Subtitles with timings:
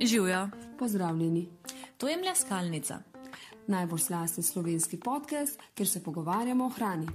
[0.00, 0.48] Živijo.
[0.78, 1.48] Pozdravljeni.
[1.96, 2.98] To je mleskalnica.
[3.66, 7.06] Najbolj slasten slovenski podcast, kjer se pogovarjamo o hrani.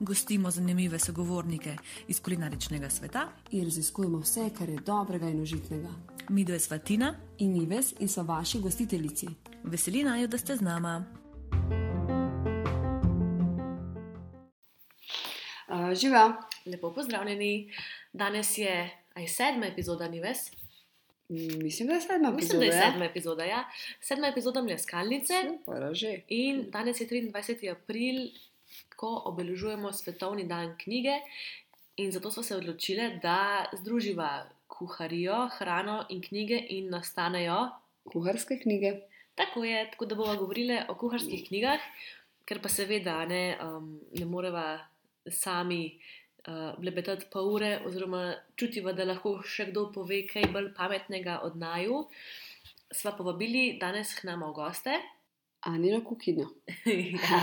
[0.00, 1.76] Gostimo zanimive sogovornike
[2.08, 5.88] iz kulinaričnega sveta in raziskujemo vse, kar je dobrega in užitnega.
[6.28, 9.28] Mi dve sva Tina in Ives in so vaši gostiteljici.
[9.64, 11.04] Veseli naj, da ste z nama.
[15.68, 16.51] Uh, Živijo.
[16.66, 17.72] Lepo pozdravljeni.
[18.12, 20.50] Danes je aj sedma epizoda, ni ves?
[21.28, 22.58] Mislim, da je sedma Mislim, epizoda.
[22.58, 22.90] da je ja.
[22.90, 23.44] sedma epizoda.
[23.44, 23.64] Ja.
[24.00, 25.34] Sedma epizoda mleskalnice.
[25.48, 26.20] Super, že.
[26.28, 27.70] In danes je 23.
[27.72, 28.28] april,
[28.96, 31.20] ko obeležujemo Svetovni dan knjige,
[31.96, 37.68] in zato smo se odločili, da združiva kuharijo, hrano in knjige, in nastanejo.
[38.04, 39.00] Kuharske knjige.
[39.34, 41.80] Tako je, tako da bomo govorili o kuharskih knjigah,
[42.44, 44.78] ker pa seveda ne, um, ne moreva
[45.30, 45.98] sami
[46.48, 51.56] uh, blebetati pa ure, oziroma čutiva, da lahko še kdo pove kaj bolj pametnega od
[51.56, 52.04] naju.
[52.92, 55.00] Sva povabili danes k nama v goste.
[55.62, 56.46] Anina kuhinja.
[57.30, 57.40] ja,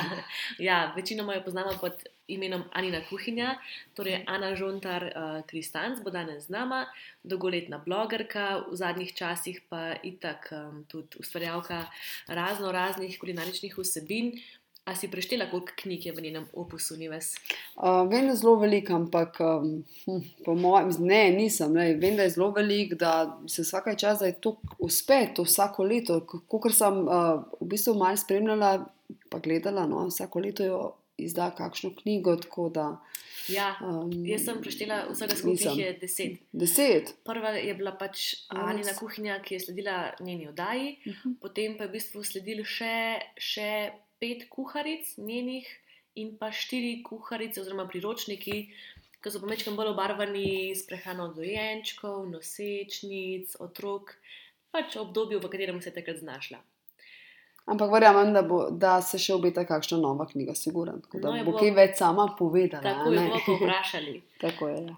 [0.59, 3.55] ja, večinoma jo poznamo pod imenom Anina kuhinja,
[3.95, 6.83] torej Ana Žontar uh, Kristanc bo danes z nama,
[7.23, 11.85] dolgoletna blogerka, v zadnjih časih pa itak um, tudi ustvarjalka
[12.27, 14.35] razno raznih kulinaričnih vsebin.
[14.89, 17.35] A si preštela, koliko knjig je v njenem opusu, ni ves?
[17.75, 21.75] Uh, vem, da je zelo velik, ampak um, hm, po mojem, ne, nisem.
[21.77, 21.91] Ne.
[22.01, 23.11] Vem, da je zelo velik, da
[23.47, 26.17] se vsake čas, da je to uspe, to vsako leto.
[26.25, 28.71] Kot sem uh, v bistvu malo spremljala,
[29.29, 30.81] pa gledala, no, vsako leto jo
[31.21, 32.39] izda kakšno knjigo.
[32.73, 32.89] Da,
[33.49, 36.41] Ja, um, jaz sem preštela vsega skupaj, je deset.
[36.53, 37.13] Deset.
[37.25, 38.99] Prva je bila pač Ja, Anina res.
[38.99, 40.99] kuhinja, ki je sledila njeni oddaji.
[41.07, 41.39] Mhm.
[41.41, 42.93] Potem pa je v bistvu sledilo še,
[43.37, 43.69] še
[44.19, 45.67] pet kuharic njenih
[46.15, 48.57] in pa štiri kuharice, oziroma priročniki,
[49.17, 54.15] ki so pomečkam bolj obarvani s prehrano dojenčkov, nosečnic, otrok,
[54.71, 56.59] pač obdobju, v katerem se je takrat znašla.
[57.65, 60.97] Ampak verjamem, da, bo, da se še obeta kakšna nova knjiga, sigurno.
[60.99, 62.81] Tako Da No, bo bomo- kaj več sama povedala.
[62.83, 64.15] Tako je bilo povprašali.
[64.41, 64.79] Tako je.
[64.85, 64.95] Ja.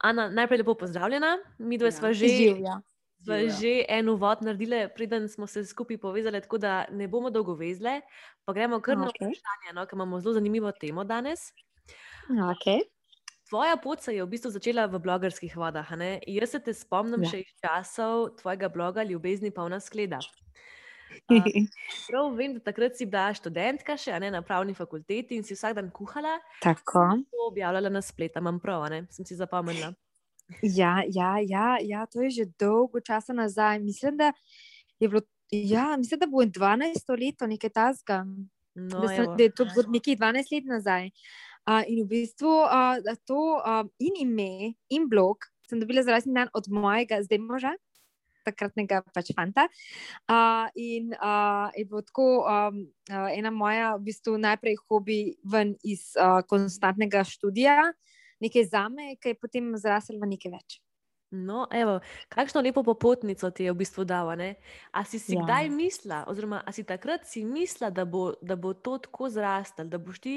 [0.00, 1.30] Ana, najprej lepo pozdravljena.
[1.60, 1.92] Mi dve Ja.
[1.92, 2.26] sva že.
[2.28, 2.80] Živja.
[3.24, 3.56] Sva Živjo.
[3.60, 8.00] že en uvod naredili, preden smo se skupaj povezali, tako da ne bomo dolgo vezle,
[8.44, 9.28] pa gremo kar na Okej.
[9.28, 11.52] vprašanje, no, ker imamo zelo zanimivo temo danes.
[12.28, 12.80] Okay.
[13.48, 15.88] Tvoja pot se je v bistvu začela v blogerskih vodah.
[16.26, 17.28] Jaz se te spomnim Ja.
[17.28, 20.20] še iz časov tvojega bloga Ljubezni polna skleda.
[21.30, 21.44] A,
[22.08, 25.74] Prav vem, da takrat si bila študentka še ne, na pravni fakulteti in si vsak
[25.74, 27.22] dan kuhala, Tako.
[27.30, 29.06] to objavljala na spletu, imam prav, ne?
[29.10, 29.92] sem si zapomnila.
[30.62, 33.80] Ja, ja, ja, ja, to je že dolgo časa nazaj.
[33.80, 34.32] Mislim, da
[35.00, 35.20] je bilo.
[35.50, 38.24] Ja, mislim, da bo 12 leto nekaj tasga.
[38.74, 41.10] No, da, sem, da je to bilo nekaj 12 let nazaj.
[41.64, 46.34] Uh, in v bistvu uh, to uh, in ime, in blog sem dobila za rojstni
[46.34, 47.72] dan od mojega zdaj moža,
[48.44, 49.68] takratnega pač fanta.
[50.28, 55.72] Uh, in uh, je bilo tako um, uh, ena moja, v bistvu najprej hobi ven
[55.80, 57.94] iz uh, konstantnega študija,
[58.46, 60.80] nekaj za me, ki je potem zrasel v nekaj več.
[61.34, 61.98] No, evo,
[62.30, 64.36] kakšno lepo popotnico ti je v bistvu dala.
[64.36, 64.54] ne?
[64.92, 65.42] A si si Ja.
[65.42, 69.88] kdaj mislila, oziroma a si takrat si mislila, da bo, da bo to tako zrastel,
[69.88, 70.36] da boš ti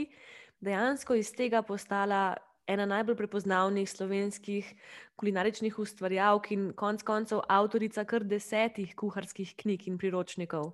[0.59, 4.73] dejansko iz tega postala ena najbolj prepoznavnih slovenskih
[5.15, 10.73] kulinaričnih ustvarjalk in konec koncev avtorica kar desetih kuharskih knjig in priročnikov?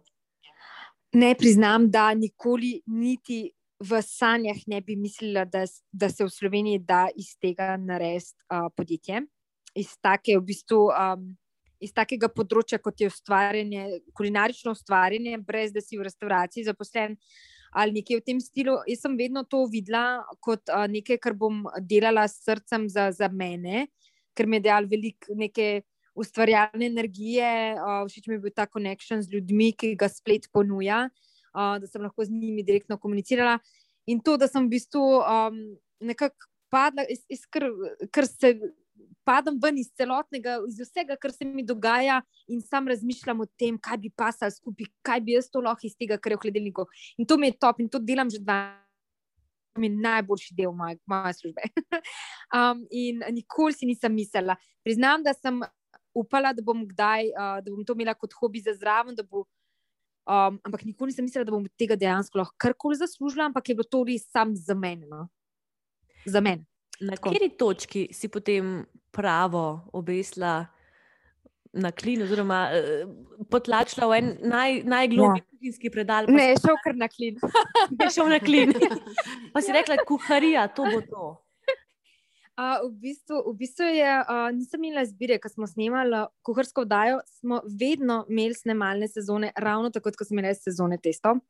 [1.13, 6.79] Ne priznam, da nikoli niti v sanjah ne bi mislila, da, da se v Sloveniji
[6.79, 9.23] da iz tega narediti uh, podjetje.
[9.75, 11.31] Iz, take, v bistvu, um,
[11.81, 17.17] iz takega področja, kot je ustvarjanje, kulinarično ustvarjanje, brez da si v restavraciji zaposlen
[17.73, 18.75] ali nekaj v tem stilu.
[18.85, 23.31] Jaz sem vedno to videla kot uh, nekaj, kar bom delala s srcem za, za
[23.33, 23.87] mene,
[24.37, 25.81] ker mi je dal veliko neke
[26.13, 31.07] ustvarjalne energije, uh, všeč mi je bil ta konekšen z ljudmi, ki ga splet ponuja,
[31.09, 33.59] uh, da sem lahko z njimi direktno komunicirala.
[34.05, 35.59] In to, da sem v bistvu um,
[36.03, 37.69] nekako padla, iz, iz kar,
[38.11, 38.55] kar se
[39.23, 42.21] padam ven iz celotnega, iz vsega, kar se mi dogaja,
[42.51, 45.95] in sam razmišljam o tem, kaj bi pasal skupaj, kaj bi jaz to lahko iz
[45.99, 46.87] tega, kar je v hladilniku.
[47.17, 48.79] In to mi je top in to delam že dva.
[49.79, 51.63] Mi je najboljši del moje, moje službe.
[52.57, 54.53] um, in nikoli si nisem mislila.
[54.85, 55.63] Priznam, da sem
[56.13, 59.15] upala, da bom kdaj, uh, da bom to imela kot hobi za zraven.
[59.17, 59.47] da Bo,
[60.27, 63.87] um, ampak nikoli nisem mislila, da bom tega dejansko lahko karkoli zaslužila, ampak je bilo
[63.89, 65.07] to res sam za mene.
[65.09, 65.27] No?
[66.25, 66.65] Za mene.
[67.03, 70.61] Na kateri točki si potem pravo obesla
[71.73, 73.05] na klin, oziroma eh,
[73.49, 75.47] potlačila v en naj, najgloblji ja.
[75.49, 76.29] kuhinjski predal?
[76.29, 77.39] pa Ne, šel kar na klin.
[77.97, 78.75] si šel na klin.
[79.53, 81.25] Pa si rekla, kuharija, to bo to.
[82.53, 87.23] Uh, v, bistvu, v bistvu je, uh, nisem imela izbire, ko smo snemali kuharsko vdajo,
[87.39, 91.41] smo vedno imeli snemalne sezone, ravno tako kot smo imeli sezone testov.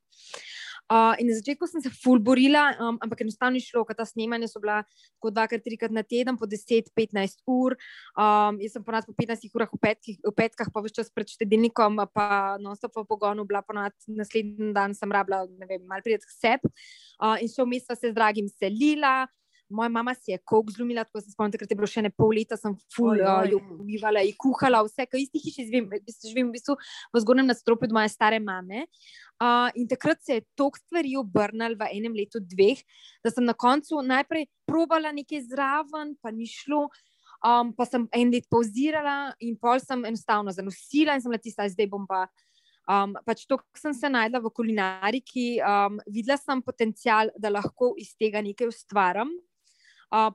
[0.92, 4.48] Uh, in na začetku sem se fulborila, um, ampak enostavno ni šlo, ker ta snemanja
[4.52, 4.82] so bila
[5.16, 7.76] tako dvakrat, trikrat na teden, po 10-15 ur.
[8.16, 11.28] Um, jaz sem ponad po 15 urah v, petkih, v petkah, pa več čas pred
[11.28, 16.28] štedilnikom, pa non-stop v pogonu, bila ponad naslednji dan, sem rabila, ne vem, malo prijeti
[16.28, 16.76] k sebi.
[17.20, 19.24] Uh, in še vmes se z dragim selila.
[19.74, 22.36] Moja mama si je kok zlomila, tako se spomnim, ker je bilo še ne pol
[22.38, 23.18] leta, sem ful,
[23.50, 25.88] jo umivala in kuhala, vse, kaj isti hiši živim,
[26.22, 28.86] živim v bistvu v zgornjem nadstropju od moje stare mame.
[29.42, 32.84] Uh, in takrat se je toliko stvari obrnilo v enem letu, dveh,
[33.25, 36.86] da sem na koncu najprej probala nekaj zraven, pa ni šlo.
[37.44, 41.90] Um, pa sem en let pauzirala in pol sem enostavno zanosila in sem letela, zdaj
[41.92, 42.28] bom pa.
[42.84, 47.94] Um, pač to, kar sem se najdla v kulinariki, um, videla sem potencial, da lahko
[48.00, 49.34] iz tega nekaj ustvarim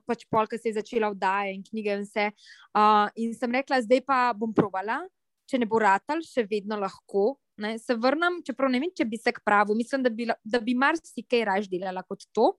[0.05, 2.29] pač polka se je začela vdajati in knjige in vse.
[2.75, 5.01] Uh, in sem rekla, zdaj pa bom provala,
[5.49, 7.37] če ne bo ratal, še vedno lahko.
[7.59, 10.61] Ne, se vrnem, čeprav ne vem, če bi se k pravu, mislim, da bi, da
[10.63, 12.53] bi marsikaj raje delala kot to.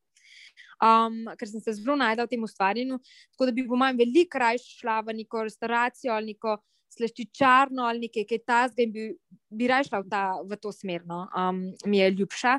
[0.81, 2.99] Um, ker sem se zelo najdela v tem ustvarjanju,
[3.33, 6.57] tako da bi po mojem veliko raje šla v neko restauracijo ali neko
[6.91, 9.07] sleščičarno ali nekaj, kaj tasga in bi,
[9.53, 11.23] bi raje šla v, ta, v to smer, no.
[11.37, 12.57] um, mi je ljubša.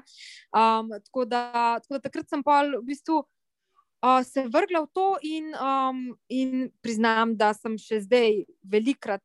[0.53, 1.43] Um, tako, da,
[1.83, 3.21] tako da takrat sem pa v bistvu
[4.01, 9.23] uh, se vrgla v to, in, um, in priznam, da sem še zdaj velikrat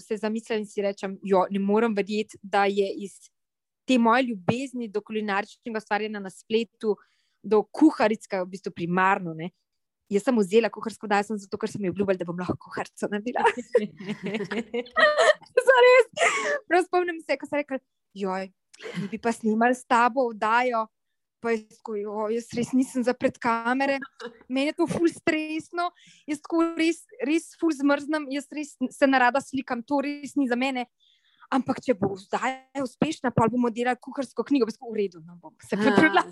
[0.00, 3.30] se zamislila in si rečem, da ne morem verjeti, da je iz
[3.88, 6.96] te moje ljubezni do kulinaričnega stvarjanja na spletu,
[7.42, 9.32] do kuharickega, v bistvu primarno.
[9.34, 9.50] Ne?
[10.12, 13.42] Jaz sem vzela kuharsko dajo, zato ker sem jim obljubila, da bom lahko kuharico naredila.
[15.68, 16.10] Zares.
[16.68, 17.80] Prav spomnim se, ko sem rekla,
[18.14, 18.50] joj,
[19.10, 20.86] bi pa snimali s tabo, dajo
[21.42, 23.98] pa je tako, jo, jaz res nisem za pred kamere,
[24.48, 25.90] meni je to ful stresno,
[26.30, 30.58] jaz tako res, res ful zmrznem, jaz res se narada slikam, to res ni za
[30.58, 30.86] mene.
[31.52, 35.20] Ampak, če bo zdaj uspešna, pa bomo delali kuharsko knjigo, bo v redu.
[35.20, 36.22] No, bom se pripravila.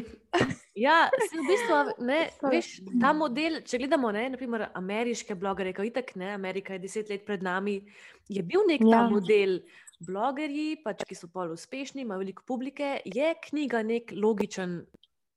[0.86, 2.20] ja, v bistvu, ne,
[2.52, 2.68] veš,
[3.02, 7.26] ta model, če gledamo, ne, naprimer, ameriške blogere, ki je ne, Amerika je deset let
[7.26, 7.80] pred nami,
[8.30, 8.94] je bil nek ja.
[8.94, 9.58] ta model
[10.00, 14.82] blogerji, pač, ki so bolj uspešni, imajo veliko publike, je knjiga nek logičen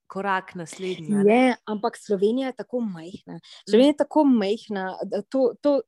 [0.08, 1.24] korak naslednji.
[1.28, 3.40] Je, ampak Slovenija je tako majhna.
[3.70, 5.82] Slovenija je tako majhna, da to, to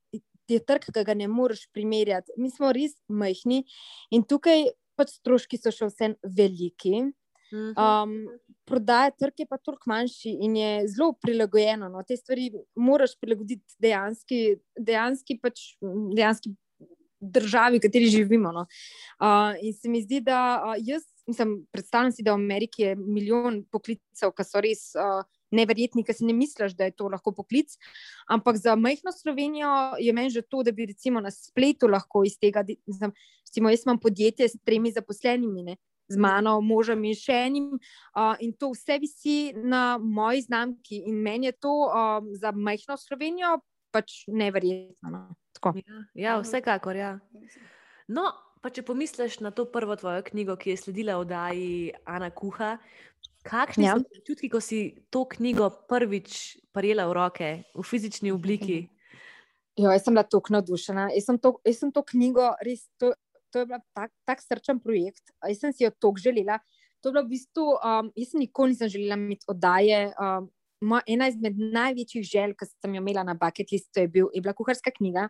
[0.50, 2.36] je trg, ki ga ne moreš primerjati.
[2.38, 3.63] Mi smo res majhni
[4.12, 4.69] in tukaj
[5.00, 7.07] pač stroški so še vse veliki.
[7.50, 8.27] Um,
[8.69, 11.89] prodaja trg je pa toliko manjši in je zelo prilagojeno.
[11.89, 12.04] No.
[12.06, 15.63] Te stvari moraš prilagoditi dejansko pač,
[17.19, 18.51] državi, v kateri živimo.
[18.56, 18.66] No.
[19.19, 22.95] Uh, in se mi zdi, da uh, jaz mislim, predstavljam si, da v Ameriki je
[22.95, 25.21] milijon poklicev, ki so res uh,
[25.56, 27.75] neverjetni, ki si ne misliš, da je to lahko poklic.
[28.30, 32.39] Ampak za majhno Slovenijo je meni že to, da bi recimo na spletu lahko iz
[32.39, 33.13] tega, mislim,
[33.48, 35.63] recimo, jaz imam podjetje s tremi zaposlenimi.
[35.63, 35.77] Ne.
[36.10, 37.66] Z mano, možem in še enim,
[38.18, 41.04] uh, in to vse visi na moji znamki.
[41.06, 43.60] In meni je to um, za majhno Slovenijo
[43.92, 45.12] pač neverjetno.
[45.12, 45.24] No.
[45.76, 46.96] Ja, ja, vsekakor.
[46.96, 47.18] Ja.
[48.08, 48.30] No,
[48.64, 52.78] pa če pomisliš na to prvo tvojo knjigo, ki je sledila oddaji Ana Kuha,
[53.48, 53.98] kakšni ja.
[53.98, 58.86] so čutki, ko si to knjigo prvič prijela v roke v fizični obliki?
[59.80, 61.10] Jo, jaz sem bila tako navdušena.
[61.16, 61.30] Jaz,
[61.64, 63.14] jaz sem to knjigo, res, to,
[63.54, 65.31] to je bil tak, tak srčen projekt.
[65.48, 66.60] Jaz sem si jo tako želela.
[67.00, 70.02] To je bilo v bistvu, um, jaz nikoli nisem želela imeti oddaje.
[70.19, 70.50] Um,
[70.81, 74.42] Moja, ena izmed največjih želj, ki sem jo imela na bucket listu, je, bil, je
[74.42, 75.28] bila kuharska knjiga.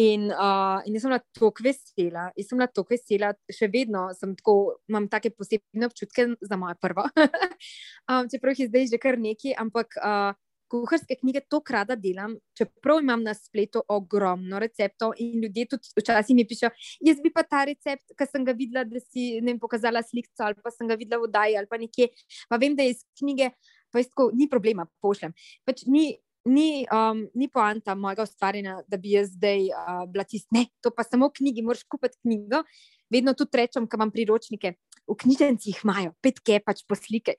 [0.00, 4.06] In, uh, in jaz sem bila tako vesela, jaz sem bila tako vesela, še vedno
[4.22, 4.54] tako,
[4.88, 7.04] imam take posebne občutke za moje prvo.
[8.08, 10.32] um, čeprav je zdaj že kar nekaj, ampak uh,
[10.72, 16.38] kuharske knjige to krada delam, čeprav imam na spletu ogromno receptov in ljudje tudi včasih
[16.38, 16.72] mi pišejo,
[17.08, 20.56] jaz bi pa ta recept, ki sem ga videla, da si ne pokazala sliko ali
[20.64, 22.08] pa sem ga videla v Daji ali pa nekje,
[22.48, 23.52] pa vem, da je iz knjige
[23.92, 25.34] pa je tako, ni problema, pošljem.
[25.68, 26.06] Pač ni,
[26.48, 30.90] ni, um, ni poanta mojega ustvarjanja, da bi jaz zdaj uh, bila tista, ne, to
[30.94, 32.64] pa samo knjigi, moraš kupiti knjigo.
[33.12, 37.36] Vedno tudi rečem, ko imam priročnike, v knjižnicah imajo, petke pač poslike.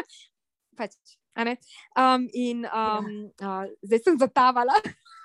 [0.78, 0.92] pač,
[1.36, 3.64] um, in um, ja.
[3.64, 4.76] uh, zdaj sem zatavala.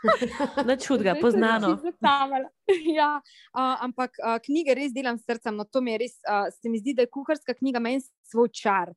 [0.67, 1.77] Na čudga, poznano.
[2.97, 3.19] Ja,
[3.51, 5.55] uh, ampak uh, knjige res delam s srcem.
[5.55, 7.99] No, to mi je res, uh, se mi zdi, da je kuharska knjiga meni
[8.31, 8.93] svoj čar.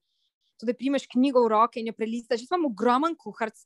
[0.60, 2.44] To, da primeš knjigo v roke in jo prelistaš.
[2.44, 3.64] Jaz imam ogromen kuharc,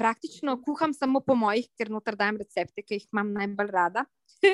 [0.00, 4.04] praktično kuham samo po mojih, ker noter dajem recepte, ki jih imam najbolj rada.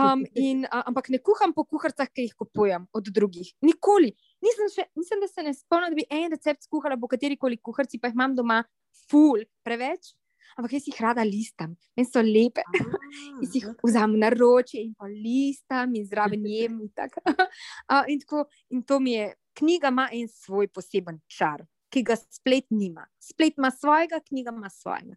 [0.00, 3.52] um, in, uh, ampak ne kuham po kuharcah, ki jih kupujem od drugih.
[3.66, 4.14] Nikoli.
[4.42, 7.60] Nisem, še, nisem da se ne spomnim, da bi en recept skuhala po kateri koli
[7.60, 8.62] kuharci, pa jih imam doma
[9.10, 10.14] ful, preveč.
[10.56, 12.64] Ampak jaz jih rada listam, meni so lepe.
[13.42, 16.80] Jaz jih vzamem na roče in pa listam in zraven jem.
[16.84, 17.22] In, tako.
[17.92, 22.18] uh, in, tako, in to mi je, knjiga ima en svoj poseben čar, ki ga
[22.20, 23.06] splet nima.
[23.22, 25.16] Splet ima svojega, knjiga ima svojega.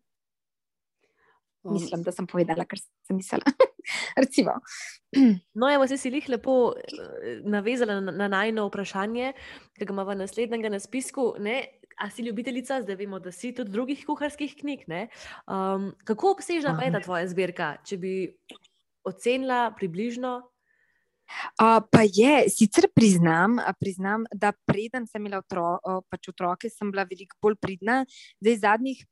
[1.64, 3.48] Mislim, da sem povedala, kar sem mislila.
[5.60, 9.34] no, evo, si jih lepo eh, navezala na, na najno vprašanje,
[9.78, 11.34] ki ga imamo v naslednjem naspisku.
[11.40, 11.64] Ne?
[11.98, 14.88] A si ljubiteljica, zdaj vemo, da si tudi drugih kuharskih knjig.
[15.48, 18.14] Um, kako obsežna pa je ta tvoja zbirka, če bi
[19.06, 20.42] ocenila približno?
[21.62, 25.78] Uh, pa je, sicer priznam, priznam da preden sem imela otro,
[26.12, 28.04] pač otroke, sem bila veliko bolj pridna.
[28.42, 29.04] Zdaj, zadnjih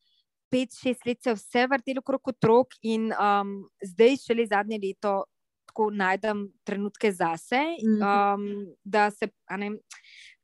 [0.52, 3.62] pet, šest let se vse vrtelo okrog otrok, in um,
[3.94, 5.22] zdaj, šele zadnje leto,
[5.72, 7.62] tako najdem trenutke zase.
[7.88, 8.46] Um,
[8.84, 9.72] da se, ne,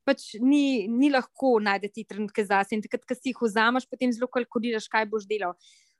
[0.08, 2.78] pač ni, ni lahko najti trenutke zase.
[2.78, 5.58] In takrat, ko si jih vzameš, potem zelo kalkuliraš, kaj boš delal.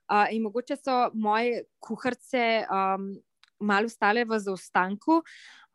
[0.08, 3.10] Uh, in mogoče so moje kuharice um,
[3.60, 5.20] malo stale v zaostanku.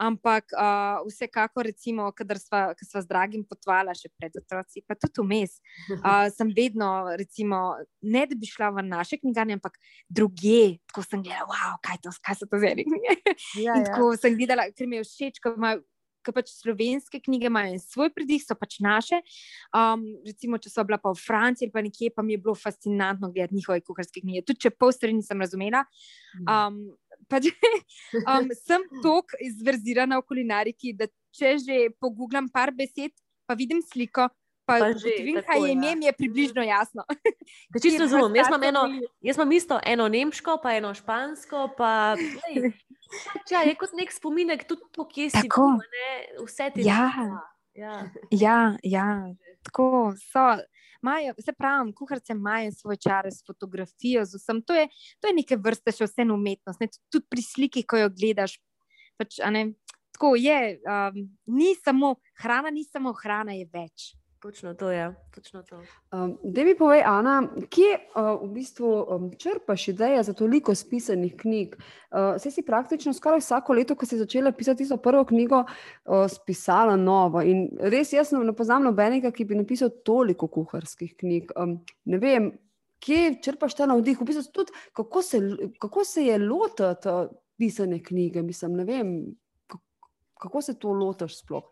[0.01, 5.21] Ampak uh, vsekakor, recimo, kadar sva, sva z dragim potvala še pred otroci, pa tudi
[5.21, 5.53] vmes,
[6.01, 9.77] uh, sem vedno, recimo, ne da bi šla v naše knjigarne, ampak
[10.09, 10.81] druge.
[10.89, 13.15] Tako sem gledala, wow, kaj, to, kaj so to zdaj knjige.
[13.63, 13.93] Ja, in ja.
[13.93, 15.85] tako sem gledala, ker mi je všeč, ko imajo.
[16.23, 19.19] Ker pač slovenske knjige imajo svoj pridih, so pač naše.
[19.75, 22.55] Um, recimo, če so bila pa v Franciji ali pa nekje, pa mi je bilo
[22.57, 24.45] fascinantno gledati njihove kuharske knjige.
[24.47, 25.83] Tudi če pol strani nisem razumela.
[26.43, 26.85] Um,
[27.31, 27.49] pač,
[28.29, 33.13] um, sem tako izverzirana v kulinariki, da če že pogooglam par besed,
[33.47, 34.29] pa vidim sliko.
[34.63, 37.03] Pa, pa že vem, kaj je ime, je približno jasno.
[37.83, 38.39] Čisto razumem.
[38.39, 38.83] Jaz imam, eno,
[39.19, 41.67] jaz imam isto eno nemško, pa eno špansko.
[41.75, 42.71] Pa, lej,
[43.49, 45.81] če, je kot nek spominek, tudi to, kje si bil.
[46.45, 47.09] Vse te ja.
[47.73, 47.93] Ja.
[48.29, 49.05] ja, ja,
[49.65, 50.43] tako so
[51.03, 54.61] imajo, se pravi, kuharice imajo svoj čar s fotografijo, z vsem.
[54.61, 54.87] To je,
[55.19, 56.79] to je neke vrste še vse umetnost.
[56.79, 56.87] Ne?
[57.11, 58.59] Tudi pri sliki, ko jo gledaš.
[59.19, 59.41] Pač,
[60.13, 61.17] tako je, um,
[61.57, 64.13] ni samo hrana, ni samo hrana, je več.
[64.43, 64.97] Točno to je.
[64.97, 65.13] Ja.
[65.35, 65.81] Točno to.
[66.11, 71.35] Um, da mi povej, Ana, kje uh, v bistvu um, črpaš ideje za toliko spisanih
[71.37, 71.77] knjig?
[72.11, 76.97] Uh, si praktično skoraj vsako leto, ko si začela pisati to prvo knjigo, uh, spisala
[76.99, 77.41] novo.
[77.41, 81.55] In res jaz ne poznam nobenega, ki bi napisal toliko kuharskih knjig.
[81.55, 82.51] Um, ne vem,
[82.99, 85.39] kje črpaš ta navdih, v bistvu tudi, kako, se,
[85.79, 87.15] kako se je lotiti
[87.55, 88.43] pisane knjige.
[88.43, 89.15] Mislim, ne vem,
[90.35, 91.71] kako se to lotiš sploh.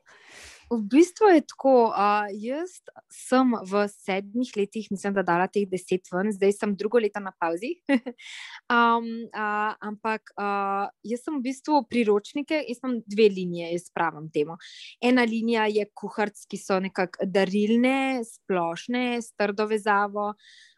[0.72, 2.78] V bistvu je tako, uh, jaz
[3.12, 7.34] sem v sedmih letih, nisem da dala teh deset ven, zdaj sem drugo leto na
[7.36, 7.74] pauzi.
[7.92, 14.32] um, uh, ampak uh, jaz sem v bistvu priročnike, jaz imam dve linije, jaz pravim
[14.32, 14.56] temu.
[15.04, 20.32] Ena linija je kuharc, ki so nekako darilne, splošne, s trdo vezavo.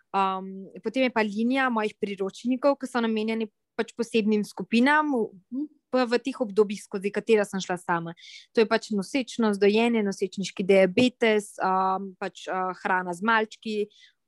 [0.09, 5.13] Um, potem je pa linija mojih priročnikov, ki so namenjeni pač posebnim skupinam
[5.93, 8.15] v teh obdobjih, skozi katera sem šla sama.
[8.53, 13.77] To je pač nosečnost, dojenje, nosečniški diabetes, um, pač uh, hrana z malčki.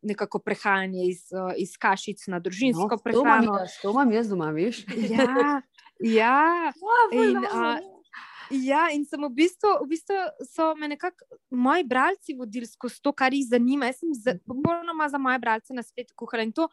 [0.06, 3.58] Nekako prehajanje iz, uh, iz kašic na družinsko no, prehrano.
[3.82, 4.84] To imam jaz doma, veš?
[4.94, 5.62] Ja,
[5.98, 6.42] ja.
[7.16, 7.95] In, uh,
[8.52, 13.14] Ja, in sem v bistvu, v bistvu so me nekako moji bralci vodili skozi to,
[13.14, 13.90] kar jih zanima.
[13.90, 14.44] Jaz sem za, mhm.
[14.46, 16.68] popolnoma za moje bralce na spletu kuhala in to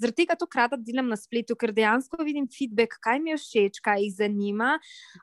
[0.00, 3.80] zaradi tega to krat delam na spletu, ker dejansko vidim feedback, kaj mi je všeč,
[3.84, 4.78] kaj jih zanima.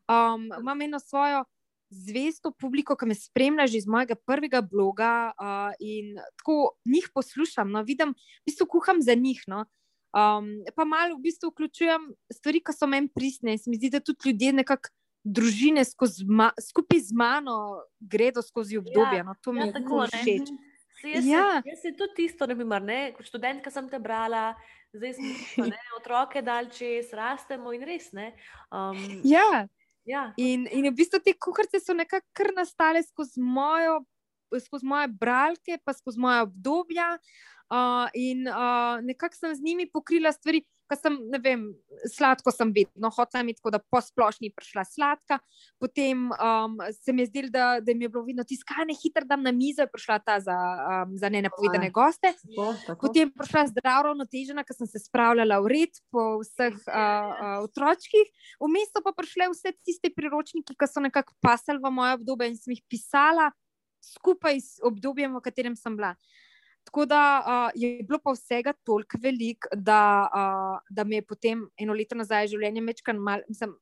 [0.06, 1.46] Um, imam eno svojo
[1.90, 7.72] zvesto publiko, ki me spremlja že iz mojega prvega bloga uh, in tako njih poslušam.
[7.72, 9.42] No, vidim, v bistvu kuham za njih.
[9.48, 9.66] No.
[10.16, 13.58] Um, pa malo v bistvu vključujem stvari, ki so meni pristne.
[13.58, 14.94] Se mi zdi, da tudi ljudje nekako
[15.26, 15.82] družine
[16.30, 19.18] ma, skupaj z mano gredo skozi obdobje.
[19.18, 20.54] Ja, no, to mi ja, je tako všeč.
[21.06, 21.46] Jaz, ja.
[21.66, 24.54] jaz sem tudi tisto, ne bi mar, ne, kot študentka sem te brala,
[24.96, 28.32] zdaj smo ne, otroke dal čez, rastemo in res ne.
[28.70, 29.66] Um, ja.
[30.06, 30.30] Ja.
[30.38, 34.04] In, in v bistvu te kuharice so nekako nastale skozi, mojo,
[34.62, 37.16] skozi moje bralke, pa skozi moje obdobja.
[37.66, 41.64] Uh, in uh, nekako sem z njimi pokrila stvari, ker sem, ne vem,
[42.12, 45.40] sladko sem vedno hotela imeti, tako da po splošni prišla sladka.
[45.82, 49.38] Potem um, se mi je zdelo, da, da mi je bilo vidno tiskanje, hitro da
[49.40, 52.34] na mizo je prišla ta za, um, za nenapovedane goste.
[52.38, 53.08] Tako, tako.
[53.08, 57.58] Potem je prišla zdravo, ravnotežena, ker sem se spravljala v red po vseh uh, uh,
[57.66, 58.32] otročkih.
[58.62, 62.60] Vmes so pa prišle vse tiste priročniki, ki so nekako pasali v moje obdobje in
[62.60, 63.52] sem jih pisala
[64.06, 66.14] skupaj s obdobjem, v katerem sem bila.
[66.86, 71.66] Tako da uh, je bilo pa vsega toliko velik, da, uh, da me je potem
[71.82, 73.74] eno leto nazaj življenje mečkan mal, mislim,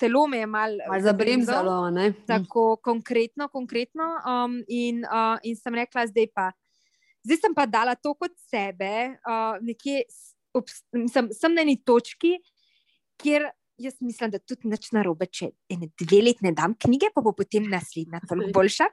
[0.00, 1.90] telo me je malo mal zabremzalo.
[2.26, 4.08] Tako konkretno, konkretno.
[4.22, 6.50] Um, in, uh, in sem rekla, zdaj pa.
[7.26, 10.04] zdaj sem pa dala to kot sebe, uh, nekje
[10.54, 10.70] ob,
[11.10, 12.36] sem, sem na neki točki,
[13.18, 13.50] kjer
[13.82, 17.34] jaz mislim, da tudi nič narobe, če ene dve leti ne dam knjige, pa bo
[17.36, 18.86] potem naslednja toliko boljša.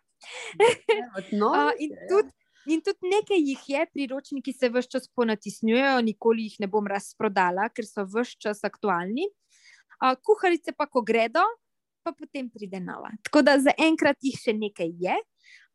[0.58, 2.34] Uh, in tudi.
[2.72, 7.68] In tudi nekaj jih je, priročniki se vse čas ponatisnjujejo, nikoli jih ne bom razprodala,
[7.76, 9.28] ker so vse čas aktualni.
[10.04, 11.44] Uh, kuharice pa, ko gredo,
[12.04, 13.12] pa potem pride nova.
[13.24, 15.20] Tako da za enkrat jih še nekaj je,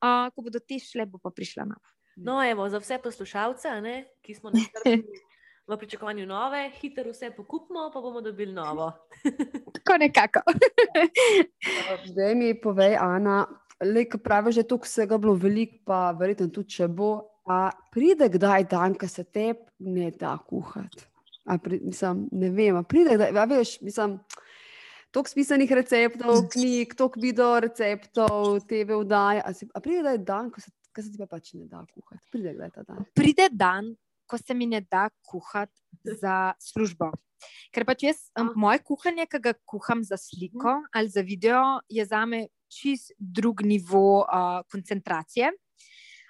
[0.04, 1.95] uh, ko bodo te šle, bo pa prišla nova.
[2.18, 5.04] No, evo, za vse poslušalce, ne, ki smo nestrpni
[5.68, 8.92] v pričakovanju nove, hitro vse pokupimo, pa bomo dobili novo.
[9.76, 10.40] Tako nekako.
[12.07, 13.47] Zdaj mi povej, Ana.
[13.85, 17.11] Le, ki da je tukaj vsega bilo veliko, pa verjetno tudi če bo.
[17.49, 21.07] A pride kdaj dan, ko se te ne da kuhati?
[21.63, 24.19] Pri, mislim, ne vem, pride kdaj, a veš, mislim.
[25.15, 29.41] Toliko spisanih receptov, knjig, toliko video receptov, TV vdaj.
[29.41, 32.21] A, a pride kdaj dan, ko se, ko se ti pa pač ne da kuhati?
[32.35, 33.09] Pride kdaj ta dan?
[33.17, 33.95] Pride dan,
[34.29, 37.15] ko se mi ne da kuhati za službo.
[37.73, 42.05] Ker pač jaz, um, moje kuhanje, ki ga kuham za sliko ali za video, je
[42.05, 45.53] za me čist drug nivo uh, koncentracije.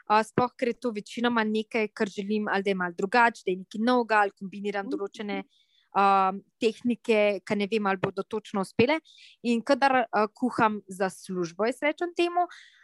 [0.09, 3.52] Uh, sploh, ker je to večinoma nekaj, kar želim, ali da je malo drugače, da
[3.52, 9.00] je nekaj novega, ali kombiniram določene uh, tehnike, ki ne vem, ali bodo točno uspele.
[9.42, 12.77] In kadar uh, kuham za službo, jaz rečem temu, uh,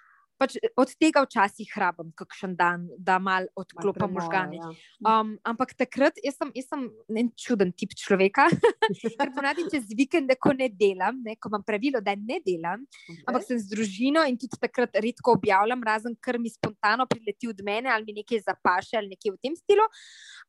[0.45, 4.61] pač od tega včasih rabim, kakšen dan, da malo odklopim možgane.
[4.61, 4.71] Ja.
[5.01, 6.85] Um, ampak takrat jaz sem, jaz sem
[7.17, 8.47] en čuden tip človeka,
[9.19, 13.23] ker ponavadi čez vikende, ko ne delam, ne, ko imam pravilo, da ne delam, okay.
[13.25, 17.65] ampak sem z družino in tudi takrat redko objavljam, razen kar mi spontano prileti od
[17.65, 19.87] mene ali mi nekaj zapaše ali nekaj v tem stilu.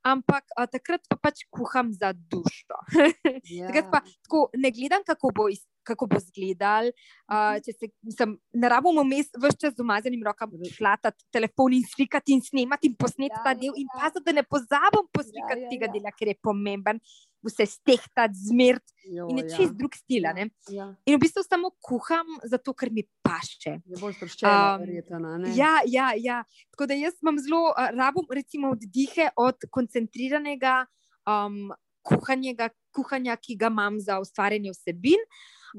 [0.05, 2.81] Ampak a, takrat pa pač kuham za dušo.
[3.45, 3.69] Ja.
[3.69, 6.89] takrat pa tako ne gledam, kako bo iz kako bo izgledal.
[7.25, 12.33] Uh, če se sem, ne rabimo vse čas z umazanim rokami šlatati telefon in slikati
[12.35, 14.09] in snemati in posneti Ja, ta ja, del, in ja.
[14.11, 15.93] pa da ne pozabim poslikati Ja, ja, tega ja.
[15.93, 16.99] dela, ker je pomemben,
[17.45, 19.57] vse stehtati, zmerti Jo, in je ja.
[19.57, 20.25] čist drug stil.
[20.25, 20.49] a ne.
[20.73, 23.77] Ja, In v bistvu samo kuham, zato ker mi paše.
[23.85, 25.53] je bolj sproščeno, Um, verjetno.
[25.55, 26.39] Ja, ja, ja.
[26.73, 30.85] Tako da jaz imam zelo uh, rabo, recimo, oddihe od koncentriranega
[31.29, 31.69] um,
[32.01, 35.21] kuhanja, kuhanja, ki ga imam za ustvarjanje vsebin,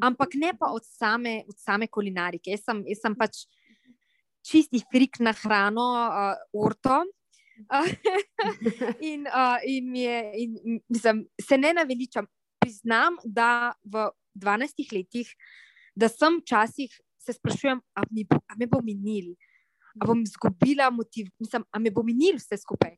[0.03, 2.51] ampak ne pa od same, od same kulinarike.
[2.51, 3.45] Jaz sem, jaz sem pač
[4.47, 7.05] čisti frik na hrano, uh, orto.
[9.11, 12.27] In uh, in, je, in mislim, se ne naveličam.
[12.61, 15.29] Priznam, da v 12 letih,
[15.95, 16.91] da sem včasih
[17.23, 19.35] se sprašujem, ali mi, bo- a me bo minil,
[20.01, 22.97] ali bom izgubila motiv, mislim, ali me bo minil vse skupaj.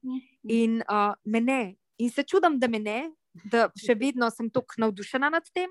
[0.48, 1.76] In uh, me ne.
[1.98, 2.98] In se čudim, da me ne,
[3.44, 5.70] da še vedno sem tako navdušena nad tem.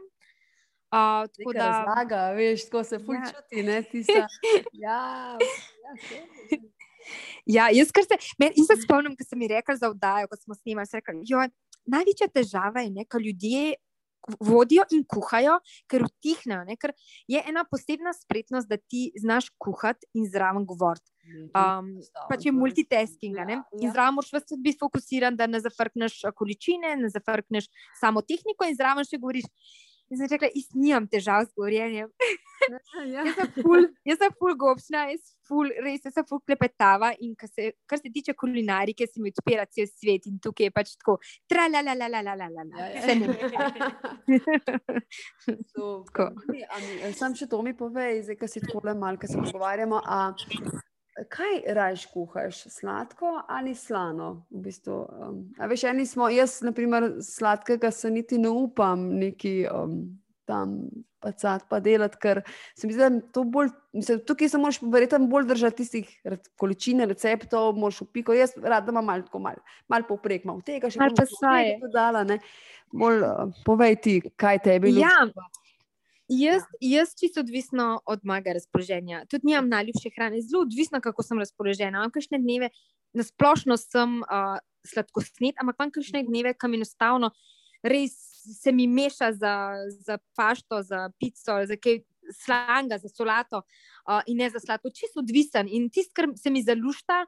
[0.87, 3.25] Uh, tako Neka da, razlaga, veš, tako se ful Ja.
[3.27, 4.27] čuti, ne, tista.
[4.85, 6.59] Ja, ja, saj.
[7.45, 10.35] ja, jaz kar se, men, in se spomnim, ko sem mi rekel za vdajo, ko
[10.37, 11.49] smo snimali, rekel, "Joj,
[11.85, 13.75] največja težava je, ko ljudje
[14.43, 15.53] vodijo in kuhajo,
[15.87, 16.65] ker utihnejo.
[16.67, 16.91] Ne, ker
[17.31, 21.07] je ena posebna spretnost, da ti znaš kuhati in zraven govoriti.
[21.55, 21.93] Um,
[22.29, 23.35] pač je multitasking.
[23.35, 23.53] ne.
[23.53, 23.91] Ja, In ja.
[23.93, 27.69] zraven moraš ves čas biti fokusiran, da ne zafrkneš a, količine, ne zafrkneš
[28.01, 29.47] samo tehniko, in zraven še govoriš.
[30.07, 32.11] In sem rekla, jaz nimam težav z govorjenjem.
[32.67, 37.11] Ja, Jaz sem ful, jaz sem ful gobčna, jaz ful, res jaz sem ful klepetava.
[37.23, 40.73] In kar se, kar se tiče kulinarike, se mi odpira cel svet in tukaj je
[40.75, 41.17] pač tako,
[41.49, 42.63] tra la la la la la la la.
[42.81, 42.99] Ja,
[46.57, 47.11] ja.
[47.15, 50.01] Sam še to mi povej, zdaj, ko si tako le malo, ko se pogovarjamo.
[50.03, 50.33] A,
[51.29, 54.45] kaj rajš kuhaš, sladko ali slano?
[54.49, 60.01] V bistvu, um, veš, eni smo, jaz, naprimer, sladkega se niti ne upam neki um,
[60.45, 60.79] tam
[61.19, 62.41] pacati pa delati, ker
[62.77, 66.11] se mi zdi, da je to bolj, mislim, tukaj se moraš verjetno bolj držati tistih
[66.55, 68.35] količine receptov, moraš v piko.
[68.37, 71.73] Jaz rad, da imam malo, tako malo, malo poprek, malo tega še Malo pasaje.
[71.73, 72.39] tega dodala, ne.
[72.93, 75.03] Bolj uh, povej ti, kaj tebi luči.
[75.03, 75.25] Ja,
[76.27, 79.25] Jaz, jaz čisto odvisno od mojega razpoloženja.
[79.31, 82.01] Tudi nimam najljubše hrane, zelo odvisno, kako sem razpoložena.
[82.01, 82.69] Imam kakšne dneve,
[83.15, 87.31] na splošno sem uh, sladkosnet, ampak imam kakšne dneve, kam enostavno
[87.83, 88.13] res
[88.61, 89.73] se mi meša za,
[90.05, 92.01] za pašto, za pico, za kaj
[92.33, 94.89] slanga, za solato uh, in ne za sladko.
[94.89, 97.25] Čisto odvisen in tisto, kar se mi zalušta.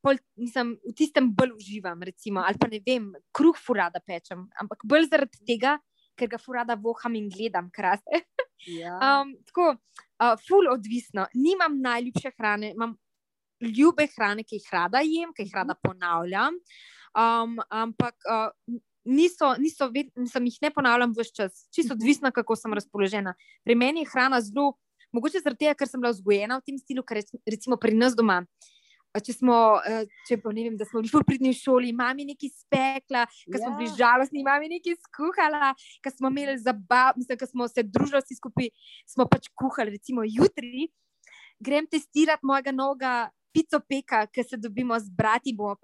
[0.00, 4.86] Pol, mislim, v tistem bolj uživam, recimo, ali pa ne vem, kruh furada pečem, ampak
[4.88, 5.74] bolj zaradi tega,
[6.20, 8.24] ker ga furada voham in gledam, krase.
[8.68, 8.98] Ja.
[9.00, 9.70] Um, tako,
[10.20, 11.24] uh, ful odvisno.
[11.32, 12.92] Nimam najljubše hrane, imam
[13.60, 16.58] ljube hrane, ki jih rada jem, ki jih rada ponavljam.
[17.16, 18.52] Um, ampak uh,
[19.04, 23.34] niso, niso ved, nisem jih ne ponavljam vse čas, čisto odvisno, kako sem razpoložena.
[23.64, 24.74] Pri meni je hrana zelo,
[25.12, 28.16] mogoče zaradi tega, ker sem bila vzgojena v tem stilu, ker rec- recimo pri nas
[28.16, 28.42] doma.
[29.18, 32.52] Če smo, uh, če pa ne vem, da smo bili v pridni šoli, mami nekaj
[32.62, 33.96] spekla, ker smo bili Ja.
[34.04, 35.72] žalostni, mami nekaj skuhala,
[36.04, 38.70] ker smo imeli zabav, mislim, ker smo se družili vsi skupaj,
[39.10, 40.90] smo pač kuhali, recimo jutri.
[41.60, 43.14] Grem testirati mojega novega
[43.52, 45.74] pico peka, ker se dobimo z brati, bomo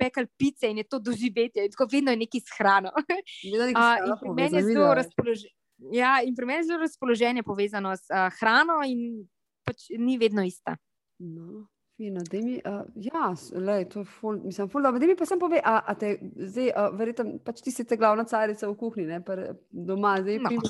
[0.00, 1.64] pekali pice in je to doživetje.
[1.64, 2.90] In tako vedno je nekaj s hrano.
[2.96, 4.94] Uh, pri meni je zelo videla.
[4.94, 5.54] razpoloženje.
[5.92, 9.28] Ja, in pri meni je zelo razpoloženje povezano s uh, hrano, in
[9.64, 10.76] pač ni vedno ista.
[11.20, 11.68] No,
[12.00, 15.26] fino, da mi, uh, ja, lej, to je ful, mislim, ful, dobro, da mi pa
[15.28, 16.14] sem pove, a, a te,
[16.48, 19.36] zdaj, uh, verjetno, pač ti si te glavna carica v kuhinji, ne, pa
[19.70, 20.48] doma, zdaj No.
[20.48, 20.62] pim,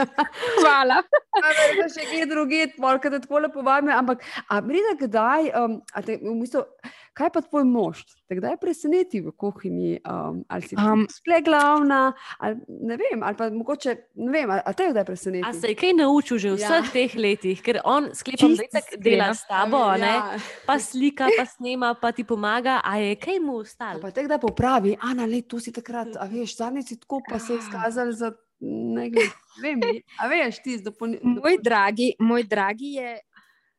[0.62, 1.02] Hvala.
[1.44, 6.04] Verjetno še kje drugje, polka te tako lepo vabim, ampak a brida kdaj, um, a
[6.06, 6.64] te, v bistvu,
[7.12, 11.40] kaj pa tvoj mož, te kdaj preseneti v kuhinji, um, ali si Um, um, sple
[11.44, 15.44] glavna, ali ne vem, ali pa mogoče, ne vem, a, a te kdaj preseneti?
[15.46, 16.68] A se je kaj naučil že v Ja.
[16.68, 20.14] vseh teh letih, ker on sklepam, da itak dela s tabo, a ne?
[20.14, 20.38] Ja.
[20.66, 24.00] pa slika, pa snema, pa ti pomaga, a je kaj mu ostalo?
[24.00, 27.38] Pa te kdaj popravi, Ana, le tu si takrat, a veš, zadnjič si tako pa
[27.38, 29.80] se je izkazal za ne gled, vem,
[30.20, 31.18] a veš, ti zdopolni.
[31.22, 33.18] Moj dragi, moj dragi je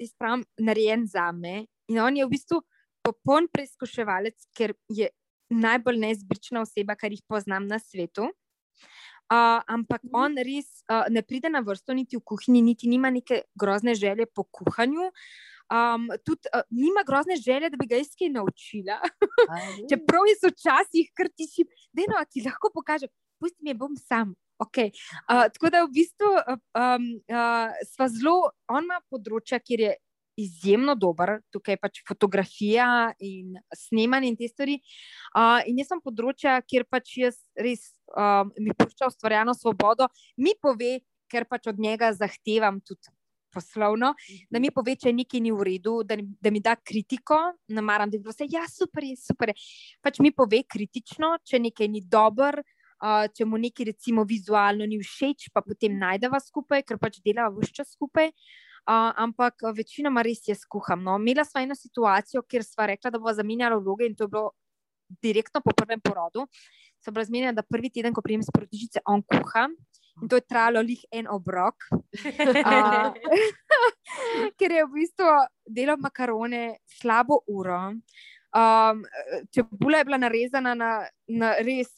[0.01, 2.61] jaz pravim, narejen za me in on je v bistvu
[3.03, 5.09] popoln preizkuševalec, ker je
[5.51, 8.29] najbolj neizbrična oseba, kar jih poznam na svetu.
[9.31, 10.11] Uh, ampak Mhm.
[10.13, 14.25] on res uh, ne pride na vrsto, niti v kuhinji, niti nima neke grozne želje
[14.25, 15.11] po kuhanju.
[15.71, 18.99] Um, tudi uh, nima grozne želje, da bi ga jaz kaj naučila.
[19.89, 23.09] Čeprav jaz včasih kar tišim, da eno ti lahko pokažem,
[23.39, 24.35] pusti me, bom sam.
[24.59, 24.91] Okay.
[25.31, 29.95] Uh, tako da v bistvu uh, um, uh, sva zelo, on ima področja, kjer je
[30.39, 34.77] izjemno dober, tukaj pač fotografija in snemanje in te stvari.
[35.35, 40.55] Uh, in jaz sem področja, kjer pač jaz res um, mi pušča ustvarjeno svobodo, mi
[40.61, 40.99] pove,
[41.31, 43.13] ker pač od njega zahtevam tudi.
[43.51, 44.13] Poslovno,
[44.47, 47.35] da mi pove, če nekaj ni v redu, da, da mi da kritiko,
[47.75, 49.51] ne maram, da bi bilo vse, ja, super je, super.
[49.99, 55.01] Pač mi pove kritično, če nekaj ni dobro, uh, če mu nekaj recimo vizualno ni
[55.03, 58.31] všeč, pa potem najdeva skupaj, ker pač delava vse čas skupaj.
[58.31, 61.03] Uh, ampak uh, večinoma res jaz kuham.
[61.03, 61.17] No.
[61.21, 64.51] Imela sva eno situacijo, kjer sva rekla, da bo zamenjala vloge in to je bilo
[65.21, 66.47] direktno po prvem porodu.
[67.01, 69.67] So bila zmenjena, da prvi teden, ko prijem iz porodnišnice, on kuha.
[70.21, 71.75] In to je trajalo lih en obrok.
[72.61, 73.13] Uh,
[74.59, 75.31] ker je v bistvu
[75.65, 77.95] delal makarone slabo uro.
[78.51, 79.01] Um,
[79.55, 80.91] čebula je bila narezana na,
[81.27, 81.89] na res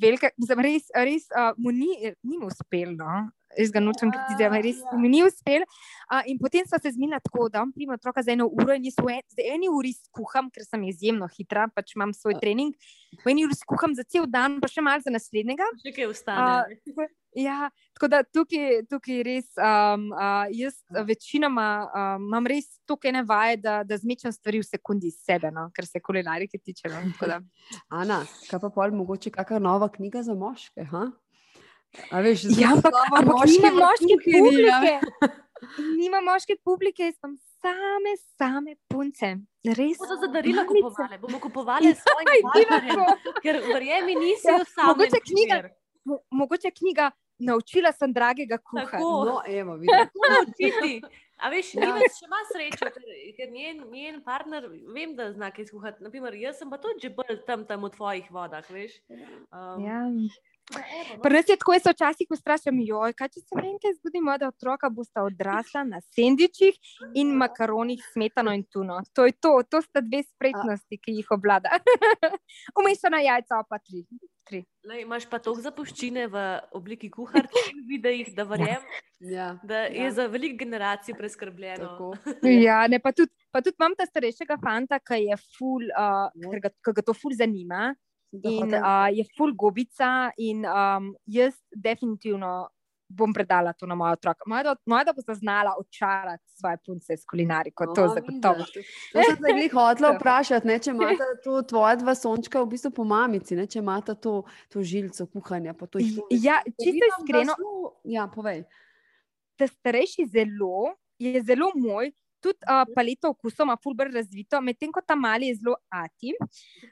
[0.00, 2.94] velike, mislim, res, res uh, mu ni, ni mu uspelo.
[2.96, 3.28] No?
[3.58, 5.66] Jaz ga nočem kritizirati, res mi ni uspelo.
[6.10, 8.84] Uh, in potem smo se zmenili tako, da on prima otroka za eno uro in
[8.86, 12.74] jaz v en, eni uri skuham, ker sem izjemno hitra, pač imam svoj trening.
[13.24, 15.66] V eni uri skuham za cel dan, pa še malo za naslednjega.
[15.82, 16.78] Še kaj ostane.
[16.94, 23.10] Uh, ja, tako da tukaj, tukaj res, um, uh, jaz večinoma um, imam res toliko
[23.10, 26.90] ene vaje, da, da zmečem stvari v sekundi iz sebe, no, kar se kulinarike tiče.
[26.90, 27.40] No, tako da.
[28.02, 30.86] Ana, kaj pa pol mogoče kakšna nova knjiga za moške?
[30.94, 31.10] Ha?
[32.10, 34.38] A veš, ja, ampak, ampak Moški nima moške ja.
[34.38, 34.92] publike.
[35.96, 39.32] Nima moške publike, sem same, same punce.
[39.66, 39.98] Res.
[39.98, 41.90] Bomo za darila kupovali, bomo kupovali
[42.46, 43.34] partnerjem, lahko.
[43.42, 45.60] ker verjemi, nisi Ja, v samem mogoče knjiga-.
[46.04, 48.90] Mo- Mogoče knjiga Naučila sem dragega kuhati.
[48.92, 49.24] Tako.
[49.24, 51.00] No, evo, naučiti?
[51.40, 51.88] A veš, Ja.
[51.88, 56.04] Ivec še ima srečo, ker, ker njen, njen partner, vem, da zna kaj skuhati.
[56.04, 58.98] Naprimer, jaz sem pa tudi že bolj tam, tam v tvojih vodah, veš.
[59.08, 60.04] Um, Ja.
[60.72, 61.22] No.
[61.22, 64.20] Pri nas je tako, jaz se včasih ustrašim, joj, kaj če se meni kaj zgodi,
[64.20, 66.74] moja otroka bosta odrasla na sendvičih
[67.14, 69.00] in makaronih, s smetano in tuno.
[69.12, 71.70] To je to, to sta dve spretnosti, ki jih obvlada.
[72.78, 74.04] Umešana jajca, pa tri.
[74.44, 74.64] tri.
[74.84, 76.40] Lej, imaš pa toliko zapuščine v
[76.74, 78.86] obliki kuharke in videih, da verjamem,
[79.20, 80.10] Ja, da je Ja.
[80.16, 81.86] za veliko generacij preskrbljeno.
[81.86, 82.14] tako.
[82.64, 86.60] Ja, ne, pa tudi, pa tudi imam ta starejšega fanta, ki je ful, uh, Ja.
[86.64, 87.94] ga, ker ga to ful zanima.
[88.32, 92.68] In uh, je full gobica, in um, jaz definitivno
[93.10, 94.44] bom predala to na moja otroka.
[94.46, 98.64] Moja, da- bo zaznala očarati svoje punce s kulinariko, to No, zagotovo.
[99.12, 100.18] To sem te glih hotela Ja.
[100.18, 104.14] vprašati, ne, če imata to tvoja dva sončka v bistvu po mamici, ne, če imata
[104.14, 105.74] to, to žilco kuhanja.
[105.74, 108.62] To jih to- Ja, čisto iskreno, so- Ja, povej.
[109.58, 112.12] ta starejši zelo, je zelo moj.
[112.40, 116.32] Tudi uh, paleto okusov ima fulber razvito, medtem ko ta mali je zelo ati.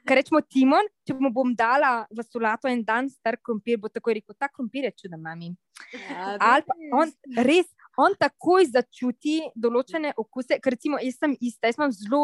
[0.05, 4.19] Ker rečemo Timon, če mu bom dala v solato en dan star krompir, bo takoj
[4.19, 5.55] rekel, ta krompir je čuden, mami.
[5.93, 7.13] Ja, Ali pa on
[7.47, 12.23] res, on takoj začuti določene okuse, ker recimo jaz sem ista, jaz imam zelo,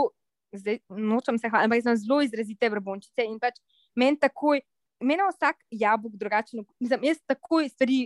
[0.55, 3.57] zdaj nočem se hvaliti, ampak jaz imam zelo izrazite brbončice in pač
[3.97, 4.61] meni takoj,
[5.01, 8.05] meni vsak jabolk drugačen, mislim, jaz takoj stvari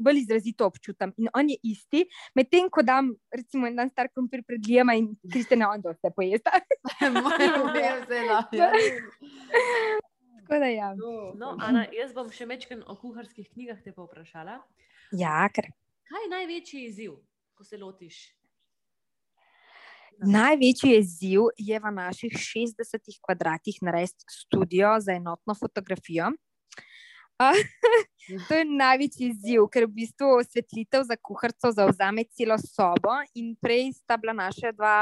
[0.00, 1.12] bolj izrazito občutam.
[1.20, 5.12] In on je isti, medtem ko dam, recimo, en dan star krompir pred Lijama in
[5.32, 6.56] Kristjana, on to vse pojesta.
[7.00, 8.40] Moje vzela.
[8.52, 8.72] ja.
[10.40, 10.94] Tako da ja.
[11.38, 14.58] No, Ana, jaz bom še večkrat o kuharskih knjigah te povprašala.
[15.14, 15.70] Ja, ker
[16.10, 17.12] Kaj je največji izziv,
[17.54, 18.16] ko se lotiš?
[20.26, 26.32] Največji izziv je v naših 60 kvadratih narediti studio za enotno fotografijo.
[28.48, 33.16] To je največji izziv, ker v bistvu osvetlitev za kuharico zauzame celo sobo.
[33.34, 35.00] In prej sta bila naša dva,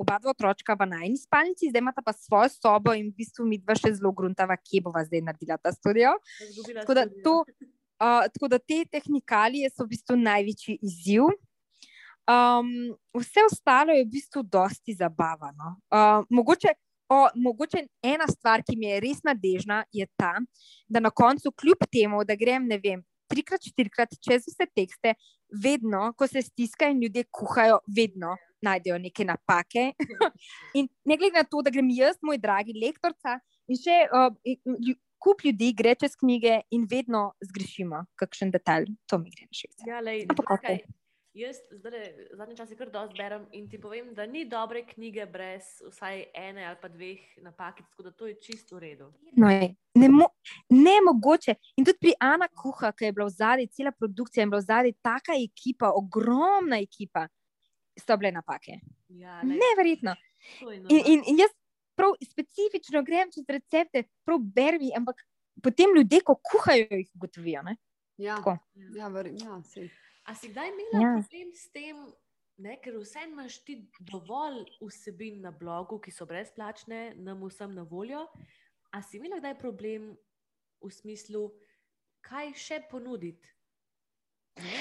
[0.00, 3.60] oba dva otroka v najni spalnici, zdaj imata pa svojo sobo in v bistvu mi
[3.60, 6.14] dva še zelo gruntava, kje bova zdaj naredila ta studio.
[6.80, 7.36] Tako da, to,
[8.00, 11.28] uh, tako da te tehnikalije so v bistvu največji izziv.
[12.30, 15.80] Um, vse ostalo je v bistvu dosti zabavano.
[15.90, 16.72] Uh, mogoče,
[17.10, 20.36] o, mogoče ena stvar, ki mi je res nadežna, je ta,
[20.88, 25.14] da na koncu, kljub temu, da grem, ne vem, trikrat, štirikrat čez vse tekste,
[25.50, 29.90] vedno, ko se stiskajo in ljudje kuhajo, vedno najdejo neke napake.
[30.78, 33.38] in ne glede na to, da grem jaz, moj dragi lektorca,
[33.70, 34.28] in še uh,
[35.20, 38.88] kup ljudi gre čez knjige in vedno zgrešimo kakšen detalj.
[39.10, 39.84] To mi gre na šest.
[39.88, 40.82] Ja, lej, Ampak okej.
[41.34, 45.62] Jaz zdaj zadnje čase kar dosti berem in ti povem, da ni dobre knjige brez
[45.92, 49.12] vsaj ene ali pa dveh napak, tako da to je čisto v redu.
[49.36, 49.68] No, je.
[49.94, 50.26] Ne, mo
[50.70, 51.54] ne mogoče.
[51.76, 54.66] In tudi pri Ana Kuha, ki je bila v zadnji, cela produkcija je bila v
[54.66, 57.28] zadnji, taka ekipa, ogromna ekipa,
[57.94, 58.80] so bile napake.
[59.08, 60.16] Ja, lej, Neverjetno.
[60.18, 60.98] In, normalno.
[61.14, 61.54] in, in jaz
[61.94, 65.22] prav specifično grem čez recepte, prav berbi, ampak
[65.62, 67.62] potem ljudje, ko kuhajo, jih ugotovijo.
[67.62, 67.76] Ne?
[68.18, 68.58] Ja, Tako.
[68.96, 69.92] ja, ver, ja, sej.
[70.24, 71.12] A si kdaj imela Ja.
[71.18, 71.96] problem s tem,
[72.58, 77.82] ne, ker vse imaš ti dovolj vsebin na blogu, ki so brezplačne, nam vsem na
[77.82, 78.26] voljo.
[78.92, 80.16] A si imela kdaj problem
[80.82, 81.50] v smislu,
[82.20, 83.48] kaj še ponuditi?
[84.56, 84.80] Ne?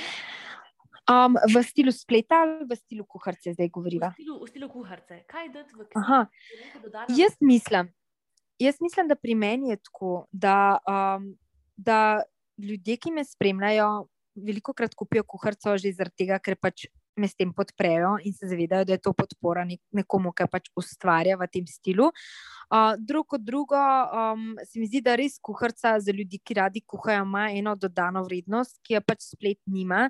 [1.10, 4.12] Um, v stilu spleta ali v stilu kuharice zdaj V govoriva?
[4.14, 5.24] stilu, v stilu kuharice.
[5.26, 6.28] Kaj dati v knjigo?
[7.10, 7.90] Jaz mislim,
[8.60, 11.34] jaz mislim, da pri meni je tako, da, um,
[11.78, 12.22] da
[12.58, 16.88] ljudje, ki me spremljajo, veliko krat kupijo kuharico že zaradi tega, ker pač
[17.20, 20.70] me s tem podprejo in se zavedajo, da je to podpora nek nekomu, ki pač
[20.80, 22.10] ustvarja v tem stilu.
[22.70, 26.84] Uh, drugo kot drugo, um, se mi zdi, da res kuharica za ljudi, ki radi
[26.86, 30.06] kuhajo, ima eno dodano vrednost, ki jo pač splet nima.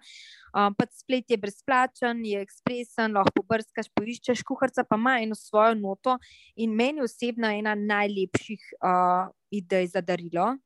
[0.53, 5.73] Um, pač splet je brezplačen, je ekspresen, lahko pobrskaš, poiščeš, kuharica pa ima eno svojo
[5.79, 6.19] noto.
[6.59, 10.57] In meni osebno je ena najlepših uh, idej za darilo.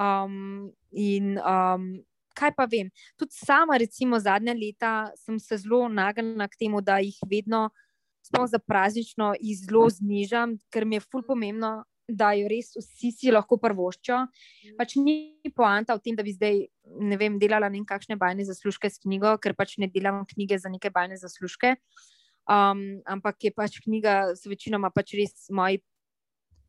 [0.00, 1.92] Um, in um,
[2.40, 2.88] kaj pa vem,
[3.20, 7.68] tudi sama, recimo, zadnja leta sem se zelo nagnjena k temu, da jih vedno,
[8.26, 13.30] sploh za praznično, zelo znižam, ker mi je ful pomembno, da jo res vsi si
[13.30, 14.18] lahko prvoščijo.
[14.78, 16.64] Pač ni poanta v tem, da bi zdaj
[17.20, 20.72] vem, delala ne vem kakšne bajne zaslužke s knjigo, ker pač ne delam knjige za
[20.72, 21.76] neke bajne zaslužke.
[22.50, 25.82] Um, ampak je pač knjiga, so večinoma pač res moji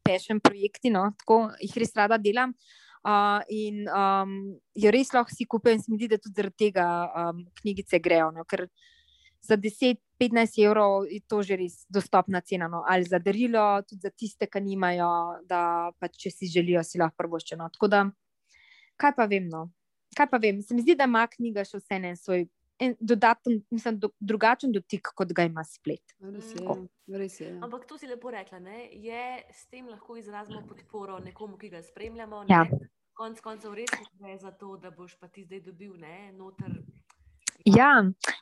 [0.06, 2.54] pešen projekti, no, tako jih res rada delam.
[3.02, 4.34] Uh, in um,
[4.78, 6.86] jo res lahko si kupijo, in se mi zdi, da tudi zaradi tega
[7.18, 8.30] um, knjigice grejo.
[8.36, 8.68] No, ker
[9.42, 12.70] za 10-15 evrov je to že res dostopna cena.
[12.70, 17.02] No, ali za darilo, tudi za tiste, ki nimajo, da pač, če si želijo, si
[17.02, 17.58] lahko prvoščijo.
[17.58, 17.70] No.
[17.74, 18.06] Tako da,
[19.02, 19.50] kaj pa vem.
[19.50, 19.70] No?
[20.18, 22.46] Kaj pa vem, se mi zdi, da ima knjiga še vse en svoj
[22.82, 26.16] en dodaten, mislim, do, drugačen dotik, kot ga ima splet.
[26.20, 26.78] Res je.
[27.18, 27.50] Res je.
[27.50, 27.60] ja.
[27.62, 28.88] Ampak to si lepo rekla, ne?
[28.92, 32.46] je s tem lahko izrazimo podporo nekomu, ki ga spremljamo.
[32.50, 32.64] Ja.
[32.72, 32.90] Ne?
[33.14, 36.80] Konec koncev res gre za to, da boš pa ti zdaj dobil ne, noter.
[37.66, 37.92] Ja,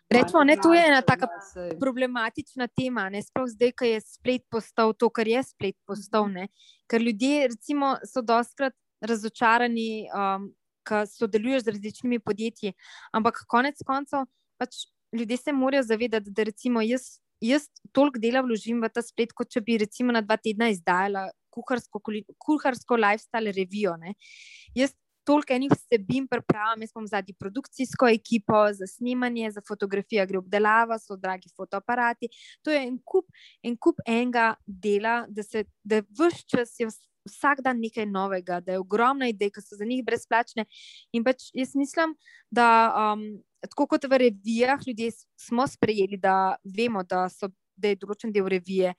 [0.09, 1.73] rečemo, ne, to je ena Ja, taka sej.
[1.79, 6.29] problematična tema, ne sploh zdaj, ko je splet postal to, kar je splet postal.
[6.31, 6.47] Ne?
[6.87, 10.47] Ker ljudje recimo, so dostkrat razočarani, um,
[10.87, 12.73] ko sodeluješ z različnimi podjetji,
[13.13, 14.27] ampak konec koncev
[14.59, 19.33] pač ljudje se morajo zavedati, da recimo jaz, jaz toliko dela vložim v ta splet,
[19.33, 22.01] kot če bi recimo na dva tedna izdajala kuharsko,
[22.37, 23.95] kuharsko lifestyle revijo.
[23.97, 24.13] Ne?
[24.77, 24.93] Jaz
[25.29, 30.97] toliko enih vsebin pripravljam, jaz imam zadnji produkcijsko ekipo za snemanje, za fotografijo, gre obdelava,
[30.99, 32.29] so dragi fotoaparati.
[32.65, 33.27] To je en kup,
[33.63, 38.59] en kup enega dela, da se da vse čas je vs- vsak dan nekaj novega,
[38.59, 40.65] da je ogromno idej, ki so za njih brezplačne.
[41.13, 42.15] In pač jaz mislim,
[42.51, 43.25] da um,
[43.65, 48.49] tako kot v revijah, ljudje smo sprejeli, da vemo, da, so, da je določen del
[48.49, 48.95] revije.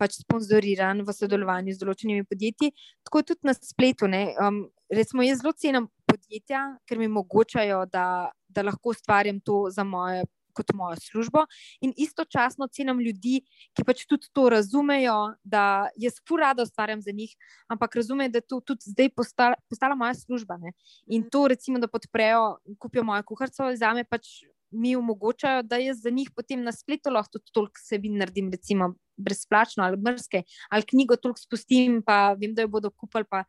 [0.00, 2.70] Pač sponzoriran v sodelovanju z določenimi podjetji,
[3.04, 4.08] tako tudi na spletu.
[4.08, 9.66] ne, Um, recimo, jaz zelo cenim podjetja, ker mi omogočajo, da, da lahko ustvarjam to
[9.70, 11.46] za moje kot mojo službo.
[11.80, 13.40] In istočasno cenim ljudi,
[13.76, 17.34] ki pač tudi to razumejo, da jaz furado ustvarjam za njih,
[17.68, 20.58] ampak razumejo, da je to tudi zdaj postala, postala moja služba.
[20.60, 20.72] Ne?
[21.06, 26.02] In to, recimo, da podprejo, kupijo moje kuharce, za me pač mi omogočajo, da jaz
[26.02, 30.86] za njih potem na spletu lahko tudi toliko sebi naredim, recimo brezplačno ali brske, ali
[30.86, 33.44] knjigo toliko spustim, pa vem, da jo bodo kupili, pa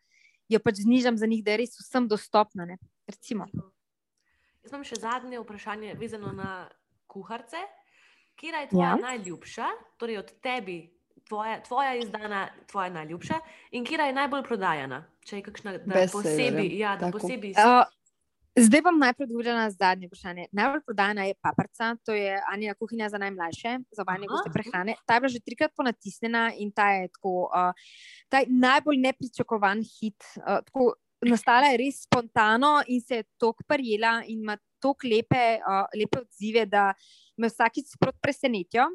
[0.49, 2.65] jo pač znižam za njih, da je res vsem dostopna.
[2.65, 2.77] Ne?
[3.07, 3.47] Recimo.
[4.61, 6.69] Jaz imam še zadnje vprašanje, vezano na
[7.11, 7.61] kuharce.
[8.39, 8.97] Kje je tvoja ja.
[9.01, 9.67] najljubša,
[9.99, 10.77] torej od tebi,
[11.27, 13.39] tvoja, tvoja izdana, tvoja najljubša,
[13.77, 15.03] in kje je najbolj prodajana?
[15.27, 15.73] Če je kakšna
[16.11, 17.53] posebej, ja, posebej.
[17.59, 17.83] Uh,
[18.51, 20.45] Zdaj bom najprej odgovorila na zadnje vprašanje.
[20.51, 24.95] Najbolj prodajna je paprika, to je Anja kuhinja za najmlajše, za vanje goste prehrane.
[25.05, 27.71] Ta je bila že trikrat ponatisnjena in ta je tako, uh,
[28.29, 30.19] ta je najbolj nepričakovan hit.
[30.35, 30.93] Uh, tako,
[31.23, 36.23] nastala je res spontano in se je tako prijela in ima tako lepe, uh, lepe
[36.23, 36.91] odzive, da
[37.37, 38.89] me vsakič sprot presenetijo.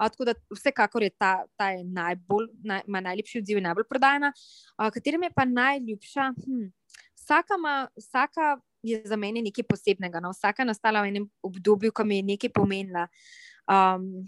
[0.00, 3.88] Uh, tako da vsekakor je ta, ta je najbolj, naj, ima najlepši odziv in najbolj
[3.88, 4.32] prodajna.
[4.78, 6.32] Uh, Katerim je pa najljubša?
[6.40, 6.66] Hm.
[7.20, 10.20] Vsaka, ma, vsaka je za mene nekaj posebnega.
[10.20, 10.32] No?
[10.32, 13.06] Vsaka nastala v enem obdobju, ko mi je nekaj pomenila.
[13.68, 14.24] Um,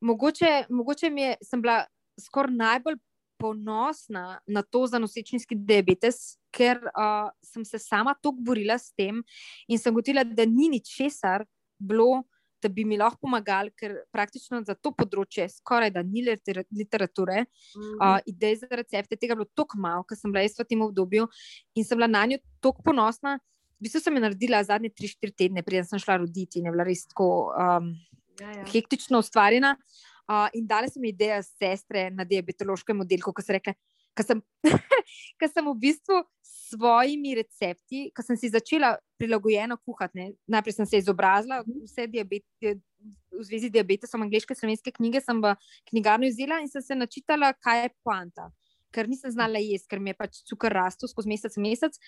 [0.00, 1.82] mogoče, mogoče mi je, sem bila
[2.20, 2.96] skoraj najbolj
[3.38, 9.22] ponosna na to za nosečniški diabetes, ker uh, sem se sama tako borila s tem
[9.68, 11.44] in sem gotovila, da ni ničesar
[11.78, 12.24] bilo
[12.62, 17.82] da bi mi lahko pomagali, ker praktično za to področje skoraj da ni literature, mm
[17.82, 18.00] -hmm.
[18.00, 20.82] uh, idej za recepte, tega je bilo tako malo, ker sem bila jaz v tem
[20.82, 21.28] obdobju
[21.74, 23.38] in sem bila na njo tako ponosna.
[23.78, 26.84] V bistvu sem jo naredila zadnje 3-4 tedne, preden sem šla roditi in je bila
[26.84, 27.92] res tako um,
[28.40, 28.64] ja, ja.
[28.72, 29.76] hektično ustvarjena.
[29.76, 30.15] Uh,
[30.54, 33.76] in dale sem idejo sestre na diabetološkem oddelku, ko so rekle,
[34.16, 34.42] ker sem,
[35.54, 40.18] sem v bistvu s svojimi recepti, ko sem si začela prilagojeno kuhati.
[40.18, 40.26] Ne.
[40.50, 45.54] Najprej sem se izobrazila, vse diabet, v zvezi z diabetesom, angliške, slovenske knjige sem v
[45.90, 48.50] knjigarni vzela in sem se načitala, kaj je poanta.
[48.94, 51.98] Ker nisem znala jesti, ker mi je pač cukor rastel skozi mesec in mesec.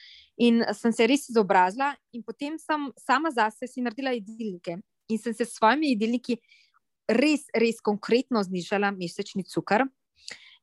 [0.40, 4.78] In sem se res izobrazila, in potem sem sama zase si naredila jedilnike.
[5.08, 6.38] In sem se s svojimi jedilniki
[7.08, 9.86] res, res konkretno znižala mesečni cukor.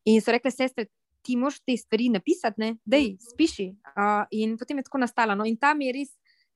[0.05, 0.87] In so rekli, sestre,
[1.25, 3.71] ti moš te stvari napisati, da jih spiši.
[3.95, 5.35] Uh, in potem je tako nastalo.
[5.35, 5.45] No?
[5.49, 6.11] In tam je res,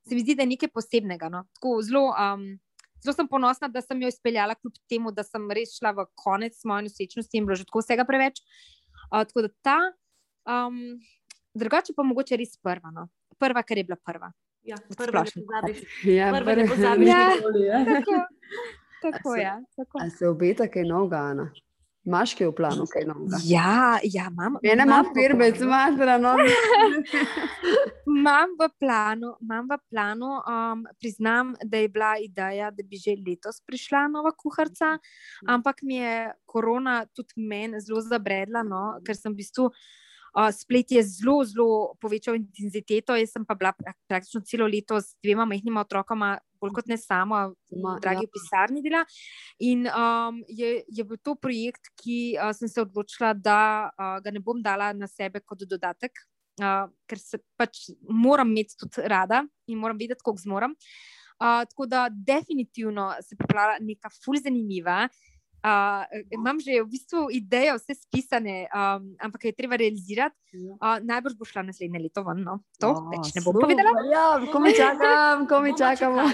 [0.06, 1.30] se mi zdi, da je nekaj posebnega.
[1.32, 1.42] No?
[1.86, 2.44] Zelo, um,
[3.02, 6.54] zelo sem ponosna, da sem jo izpeljala, kljub temu, da sem res šla v konec
[6.58, 8.38] svoje nosečnosti in bilo že tako vsega preveč.
[9.10, 9.78] Uh, tako da ta,
[10.46, 11.00] um,
[11.58, 12.94] drugače pa mogoče res prva.
[12.94, 13.08] No?
[13.40, 14.30] Prva, ker je bila prva.
[14.62, 15.82] Ja, prva, ne pozabiš.
[16.04, 17.08] Ja, prva, ne pozabiš.
[17.08, 17.22] Ja,
[17.64, 17.84] ja.
[17.88, 18.18] tako,
[19.02, 19.98] tako, ja, tako.
[20.02, 21.50] A se obeta kaj novega, Ana?
[22.00, 23.38] Imáš kaj v planu, kaj novega?
[23.44, 24.56] Ja, ja imam.
[24.64, 26.32] Ena ima firme, zmatra, no.
[28.10, 33.18] Imam v planu, imam v planu um, priznam, da je bila ideja, da bi že
[33.20, 34.96] letos prišla nova kuharca,
[35.46, 39.68] ampak mi je korona tudi meni zelo zabredla, no, ker sem v bistvu.
[40.30, 43.16] Uh, splet je zelo, zelo povečal intenziteto.
[43.18, 43.72] Jaz sem pa bila
[44.06, 48.32] praktično celo leto s dvema majhnima otrokoma, bolj kot ne sama, v dragi ja.
[48.34, 49.02] pisarni dela.
[49.58, 54.30] In um, je, je bil to projekt, ki uh, sem se odločila, da uh, ga
[54.30, 56.22] ne bom dala na sebe kot dodatek,
[56.62, 60.76] uh, ker se pač moram imeti tudi rada in moram vedeti, kako zmorem.
[61.40, 65.06] Uh, tako da, definitivno se je pripravila neka fulj zanimiva.
[65.08, 65.29] Uh,
[66.32, 70.36] imam že v bistvu ideje, vse spisane, um, ampak je treba realizirati.
[70.80, 73.92] Uh, najbrž bo šla naslednje leto ven, no, to oh, več ne bom povedala.
[74.08, 76.24] Ja, ko mi čakam, ko mi čakamo.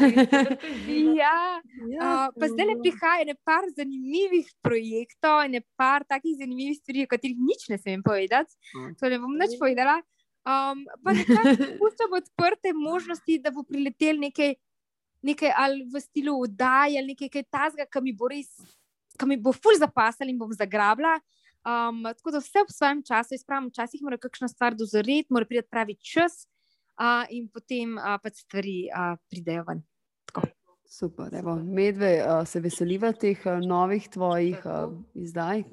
[1.21, 7.37] ja, uh, pa zdaj le prihaja nekaj zanimivih projektov nekaj takih zanimivih stvari, o katerih
[7.37, 8.55] nič ne smem povedati.
[9.03, 10.01] To ne bom več povedala.
[10.47, 14.55] Um, pa nekaj puščam odprte možnosti, da bo priletel nekaj,
[15.27, 18.55] nekaj ali v stilu oddaje ali nekaj tasga, ki mi bo res
[19.17, 21.17] ki mi bo ful zapasal in bom zagrabila.
[21.67, 25.67] Um, tako da vse v svojem času, izpravim, včasih mora kakšna stvar dozoreti, mora priti
[25.67, 26.45] pravi čas
[27.01, 29.83] uh, in potem uh, pač stvari uh, pridejo ven.
[30.31, 30.47] Tako.
[30.87, 35.65] Super, evo, medve, uh, se veseliva teh uh, novih tvojih uh, izdaj,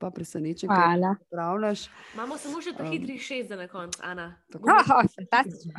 [0.00, 1.84] pa presenečen, kaj ti pravljaš.
[2.14, 4.30] Imamo samo še ta hitri šest za na konec, Ana.
[4.56, 5.76] Oh, fantastično.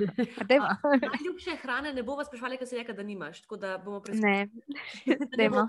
[1.09, 4.77] Najljubše hrane ne bomo sprašvali, ker se reka, da nimaš, tako da bomo presenečeni.
[5.09, 5.67] Ne, ne bomo.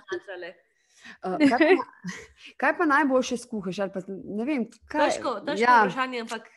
[1.24, 2.12] Uh, kaj, pa,
[2.56, 3.80] kaj pa najboljše skuhaš?
[3.94, 4.04] Pa,
[4.44, 5.80] vem, kaj, težko, težko ja.
[5.84, 6.52] vprašanje, ampak.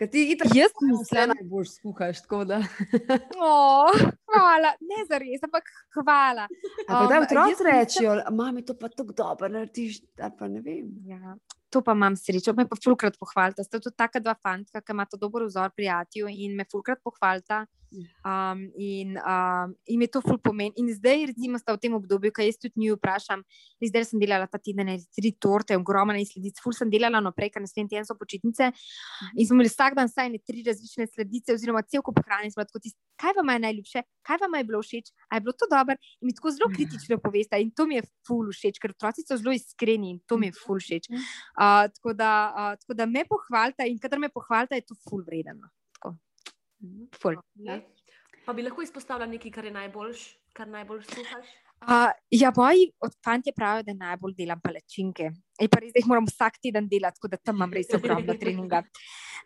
[0.00, 2.22] Ti itak, jaz mislim, da najbolj skuhaš.
[3.44, 3.98] oh,
[4.34, 6.48] hvala, ne za res, ampak hvala.
[6.88, 10.90] Ampak da Um, otroci rečejo, mami, to pa tako dobro narediš, ali pa ne vem.
[11.06, 11.36] Ja,
[11.70, 13.64] to pa imam srečo, me pa fulkrat pohvalita.
[13.64, 17.66] Sta tudi taka dva fanta, ki imata dober vzor prijateljev in me fulkrat pohvalita.
[18.22, 20.70] Um, in um, jim je to ful pomen.
[20.78, 23.42] In zdaj, recimo, sta v tem obdobju, ki jaz tudi njiju vprašam,
[23.82, 27.96] zdaj sem delala ta teden tri torte, ogromne sledice, ful sem delala naprej, ker naslednji
[27.96, 28.70] teden so počitnice.
[29.34, 32.54] In smo imeli vsak dan vsaj ene tri različne sledice, oziroma cel kup hrane.
[32.54, 35.68] tako tist, Kaj vam je najljubše, kaj vam je bilo všeč, a je bilo to
[35.70, 35.96] dobro?
[36.20, 37.60] In mi tako zelo kritično poveste.
[37.60, 40.58] In to mi je ful všeč, ker otroci so zelo iskreni in to mi je
[40.58, 41.10] ful všeč.
[41.12, 45.24] Uh, tako, da, uh, tako da me pohvalite in kadar me pohvalite, je to ful
[45.26, 45.70] vredno.
[45.96, 46.14] Tako.
[47.20, 47.40] Ful.
[47.66, 47.82] Ne?
[48.46, 51.50] Pa bi lahko izpostavila nekaj, kar je najboljš, kar najbolj sluhaš.
[51.80, 55.30] Uh, ja, moji od fantje pravijo, da najbolj delam palačinke.
[55.60, 58.36] In pa res, da jih moram vsak teden delati, tako da tam imam res ogromno
[58.40, 58.84] treninga.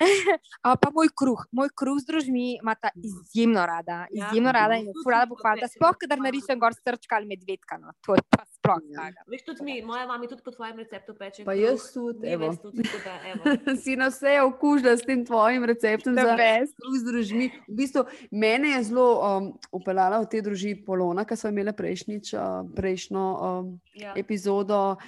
[0.82, 4.90] pa moj kruh, moj kruh z družmi ima ta izjemno rada, Ja, izjemno rada in
[5.02, 8.82] ful rada pečem, Sploh, kadar narišem gor srčka ali medvedka, no, to je pa sploh
[8.90, 9.10] Ja.
[9.30, 11.44] Veš, tudi mi, moja mama tudi po tvojem receptu peče.
[11.46, 12.50] Pa kruh, jaz tudi, evo.
[12.62, 13.54] Tudi, da, evo.
[13.82, 17.50] si na vse okužila s tem tvojim receptom za kruh z družmi.
[17.68, 22.34] V bistvu, mene je zelo um, upeljala v te družbi Polona, ki smo imeli prejšnjič,
[22.34, 24.10] uh, prejšnjo um, Ja.
[24.18, 24.98] epizodo.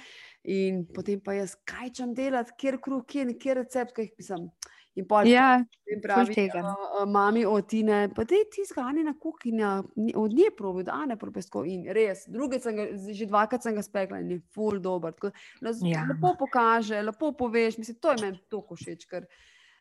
[0.47, 4.45] In potem pa jaz, kaj čem delati, kjer kruh, kjer, kjer recept, kaj jih pisam.
[4.95, 6.61] In pol Ja, potem pravi, tega.
[6.63, 9.83] uh, mami od Tine, pa te ti zgani na kuhinja,
[10.15, 11.65] od nje probi, da ne probesko.
[11.65, 15.13] In res, drugič sem ga, že dvakrat sem ga spekla in je full dober.
[15.13, 15.29] Tako,
[15.63, 16.01] z- Ja.
[16.03, 19.27] Lepo pokaže, lepo poveš, mislim, to je meni tako všeč, ker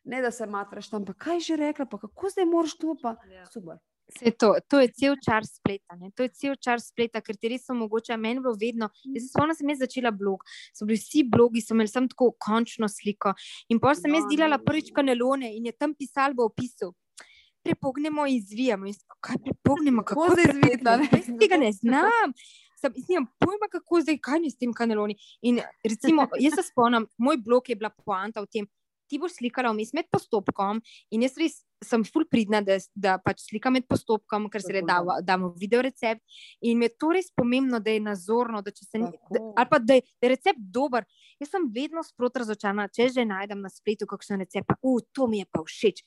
[0.04, 3.16] ne da se matraš tam, pa kaj že rekla, pa kako zdaj moraš to, pa
[3.26, 3.46] Ja.
[3.46, 3.78] super.
[4.06, 5.96] Vse to, to je cel čar spleta.
[5.98, 6.10] Ne?
[6.14, 8.16] To je cel čar spleta, ker ti res omogoča.
[8.16, 10.44] Meni je bilo vedno, jaz se spomnim, da sem jaz začela blog.
[10.74, 13.34] So bili vsi blogi, so imeli samo tako končno sliko.
[13.68, 16.92] In pa sem jaz Ja, delala ne, prvič kanelone in je tam pisalo v opisu.
[17.66, 18.86] Prepognemo in zvijamo.
[18.86, 20.46] In sem, kaj prepognemo, Kako ne?
[20.54, 21.10] prepognemo?
[21.10, 22.36] Jaz tega ne znam.
[22.78, 25.18] Sem, jaz nimam pojma, kako zdaj, kaj je s tem kaneloni.
[25.42, 28.70] In recimo, jaz se spomnim, moj blog je bila poanta v tem,
[29.08, 33.42] ti boš slikala vmes med postopkom in jaz res sem full pridna, da, da pač
[33.50, 36.22] slikam med postopkom, ker se Tako, da, damo video recept.
[36.64, 39.52] In mi je to res pomembno, da je nazorno, da se ni, da, Tako.
[39.56, 41.04] ali pa da je, da je recept dober.
[41.40, 45.28] Jaz sem vedno sprot razočarana, če že najdem na spletu kakšen recept, pa uh, to
[45.28, 46.04] mi je pa všeč.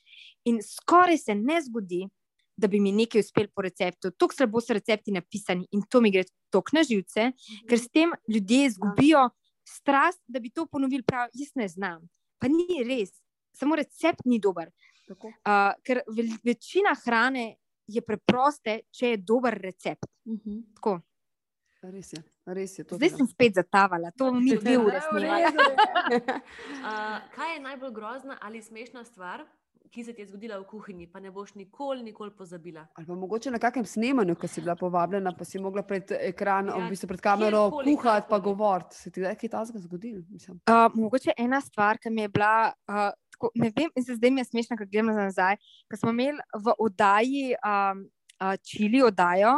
[0.50, 2.02] In skoraj se ne zgodi,
[2.60, 4.10] da bi mi nekaj uspel po receptu.
[4.10, 7.30] Tako slabo so recepti napisani in to mi gre tok na živce,
[7.68, 9.30] ker s tem ljudje izgubijo
[9.64, 11.30] strast, da bi to ponovili prav.
[11.34, 12.02] Jaz ne znam.
[12.40, 13.12] Pa ni res,
[13.52, 14.70] samo recept ni dober.
[15.10, 15.32] Tako.
[15.42, 17.56] Uh, ker ve večina hrane
[17.90, 20.08] je preproste, če je dober recept.
[20.28, 20.60] Mhm.
[20.78, 21.00] Tako.
[21.80, 22.20] Res je,
[22.52, 22.98] res je to.
[23.00, 24.98] Zdaj sem spet zatavala, to mi snemali.
[25.24, 25.64] redu.
[26.84, 29.46] Uh, kaj je najbolj grozna ali smešna stvar,
[29.90, 32.86] ki se ti je zgodila v kuhinji, pa ne boš nikoli, nikoli pozabila?
[32.94, 36.70] Ali pa mogoče na kakšnem snemanju, ko si bila povabljena, pa si mogla pred ekran,
[36.70, 38.96] Ja, v bistvu pred kamero kuhati, pa govoriti.
[38.96, 40.22] Se ti je kaj takega zgodilo?
[40.22, 44.50] Uh, mogoče ena stvar, ki mi je bila, uh, tako, ne vem, zdaj mi je
[44.52, 45.58] smešno, gledam za nazaj.
[45.90, 48.06] Ko smo imeli v oddaji um,
[48.40, 49.52] uh, čili oddajo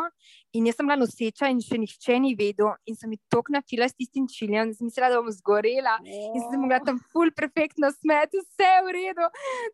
[0.53, 3.89] in jaz sem bila noseča in še nihče ni vedel, in sem mi tok nafila
[3.89, 5.97] s tistim čilijem, da sem mislila, da bom zgorela.
[6.05, 9.29] In sem se mogla tam ful perfektno smeti, vse v redu.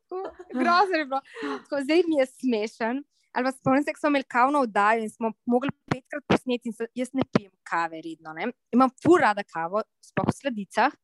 [0.07, 0.23] Tako
[0.55, 1.23] Grozno je bilo.
[1.65, 3.03] Tako, zdaj mi je smešen.
[3.37, 6.75] Ali pa spomnim se, ko smo imeli kavno oddajo in smo mogli petkrat posneti, in
[6.75, 8.33] se, jaz ne pijem kave redno.
[8.39, 8.49] Ne?
[8.75, 10.95] Imam ful rada kavo, sploh v sladicah,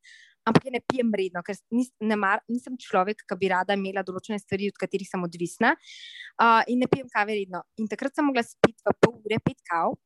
[0.45, 4.05] ampak je ne pijem redno, ker nis, ne mar, nisem človek, ki bi rada imela
[4.07, 5.75] določene stvari, od katerih sem odvisna.
[6.37, 7.65] Uh, in ne pijem kave redno.
[7.81, 9.97] In takrat sem mogla spiti v pol ure pet kav.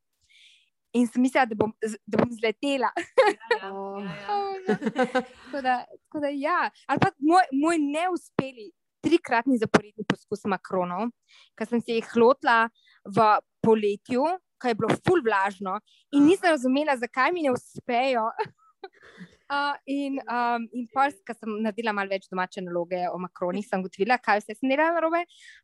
[0.96, 2.90] In sem mislila, da bom, da bom zletela.
[2.96, 4.76] Ja, ja, ja, ja.
[5.44, 6.60] tako, da, tako da, ja.
[6.88, 8.70] Ali pa moj, moj neuspeli
[9.04, 11.10] trikratni zaporedni poskus makronov,
[11.58, 12.66] ki sem se jih lotila
[13.06, 13.26] v
[13.64, 14.24] poletju,
[14.58, 15.76] ko je bilo ful vlažno
[16.14, 18.26] in nisem razumela, zakaj mi ne uspejo.
[19.48, 23.80] Uh, in um, in pa, ko sem naredila malo več domače naloge o makronih, sem
[23.80, 25.22] ugotovila, kaj vse sem delala narobe.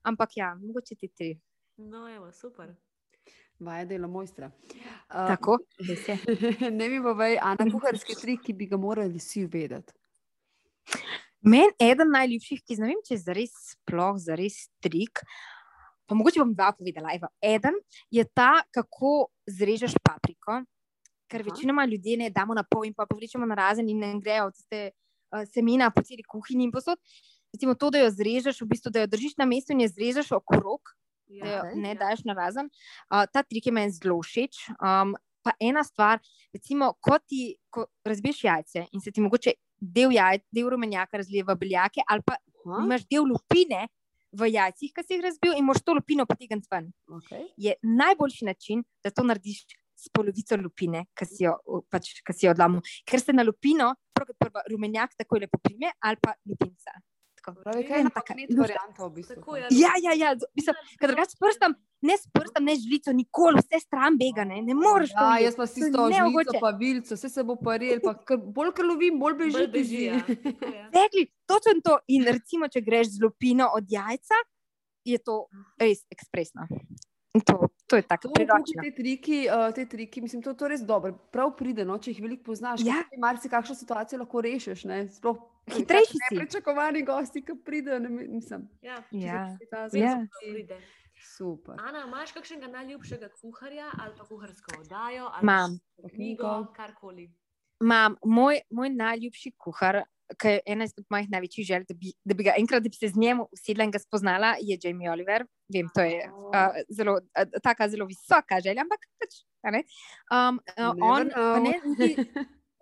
[0.09, 1.35] Ampak ja, mogoče ti tri.
[1.77, 2.73] No, evo, super.
[3.61, 4.49] Vaje delo mojstra.
[4.49, 5.59] Uh, Tako,
[5.89, 6.17] res je.
[6.71, 9.95] ne mi povej, Ana, kuharski trik, ki bi ga morali vsi vedeti.
[11.45, 15.21] Meni eden najljubših, ki ne vem, če je zares sploh zares trik.
[16.09, 17.13] Pa mogoče bom dva povedala.
[17.13, 17.29] Evo.
[17.45, 17.77] Eden
[18.13, 20.63] je ta, kako zrežeš papriko,
[21.31, 21.51] ker Aha.
[21.51, 24.91] večinoma ljudje ne damo na pol in pa povlečemo na razen in ne grejo tiste
[24.91, 26.99] uh, semena po celi kuhinji in posod.
[27.55, 30.33] Recimo to, da jo zrežeš, v bistvu, da jo držiš na mestu in jo zrežeš
[30.35, 30.91] okrog,
[31.31, 32.71] da jo ne daš na razen.
[33.11, 34.65] Uh, ta trik je meni zelo všeč.
[34.79, 35.15] Um,
[35.45, 36.23] pa ena stvar,
[36.55, 41.45] recimo, ko ti ko razbiješ jajce in se ti mogoče del jajc, del rumenjaka razlije
[41.45, 42.81] v beljake, ali pa Aha.
[42.87, 43.85] imaš del lupine,
[44.35, 46.91] v jajcih, ki si jih razbil, in moš to lupino potegniti ven.
[47.21, 47.47] Okay.
[47.57, 49.65] Je najboljši način, da to narediš
[49.95, 51.57] s polovico lupine, ki si jo,
[51.91, 52.85] pač, ki si jo odlomil.
[53.07, 56.99] Ker se na lupino, prvo rumenjak tako lepo prime, ali pa lupinca.
[57.45, 57.61] Tako.
[57.61, 59.35] Pravi, kaj je taka varianta v bistvu.
[59.37, 59.67] Tako je.
[59.77, 60.31] Ja, ja, ja.
[60.57, 61.75] Mislim, ker drugače s prstom,
[62.09, 65.13] ne s prstom, ne z žlico, nikoli vse stran bega, ne, ne moreš.
[65.13, 68.41] to Ja, jaz pa si to žlico, pa vilco, vse se bo paril, pa kar,
[68.41, 69.59] bolj kar lovim, bolj beži.
[69.59, 70.21] Bolj beži, ja.
[70.99, 71.99] Rekli, točno to.
[72.17, 74.41] In recimo, če greš z lupino od jajca,
[75.05, 75.43] je to
[75.81, 76.65] res ekspresno.
[77.35, 78.83] In To, to je tako priročno.
[78.83, 81.13] te triki, uh, te triki, mislim, to, to je res dobro.
[81.31, 82.81] Prav pride, no, če jih veliko poznaš.
[82.81, 82.95] Ja.
[83.07, 83.19] Ja.
[83.19, 84.85] Mar si kakšno situacijo lahko rešiš.
[84.85, 85.09] Ne?
[85.09, 85.37] Sploh
[85.67, 86.35] Hitrejši si.
[86.35, 87.99] Nepričakovani gosti, ki pridejo.
[87.99, 88.99] Ne, mi- mislim, Ja.
[89.13, 89.57] Ja.
[89.71, 89.89] ta Ja.
[89.89, 90.81] zgodi, To pride.
[91.27, 91.75] Super.
[91.79, 95.25] Ana, imaš kakšnega najljubšega kuharja ali pa kuharsko oddajo?
[95.27, 95.79] Ali Imam.
[96.03, 97.31] pa knjigo, karkoli.
[97.85, 100.03] Imam moj, moj najljubši kuhar,
[100.41, 102.97] ki je ena izmed mojih največjih želj, da bi, da bi ga enkrat, da bi
[102.97, 105.45] se z njim usedla in ga spoznala, je Jamie Oliver.
[105.75, 109.43] Vem, to je uh, zelo, uh, taka zelo visoka želja, ampak pač.
[109.65, 111.29] Um, uh, on,
[111.65, 112.25] ne, niti,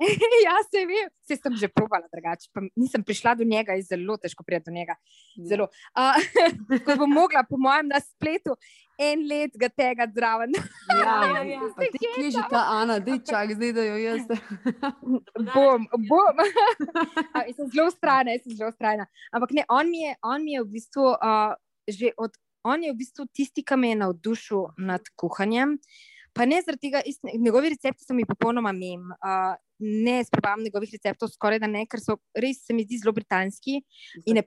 [0.46, 4.16] ja, se vem, vse sem že probala drugače, pa nisem prišla do njega, je zelo
[4.18, 4.96] težko priti do njega.
[5.46, 5.68] Zelo.
[5.94, 6.18] Uh,
[6.86, 8.56] ko bom mogla, po mojem, na spletu
[9.02, 10.54] en let ga tega zraven.
[10.92, 11.60] Ja, Ja, ja.
[12.14, 14.26] ti že ta Ana, da čak, zdaj da jo jaz.
[15.56, 16.42] bom, bom.
[17.36, 19.06] A, sem zelo ustrajna, jaz sem zelo ustrajna.
[19.32, 21.54] Ampak ne, on mi je, on mi je v bistvu uh,
[21.88, 22.36] že od.
[22.62, 25.80] On je v bistvu tisti, ki me je navdušil nad kuhanjem.
[26.32, 29.10] Pa ne zaradi tega, ne- njegovi recepti so mi popolnoma mem.
[29.20, 33.12] Uh, ne sprobam njegovih receptov, skoraj da ne, ker so res, se mi zdi, zelo
[33.12, 33.80] britanski
[34.24, 34.44] in ne,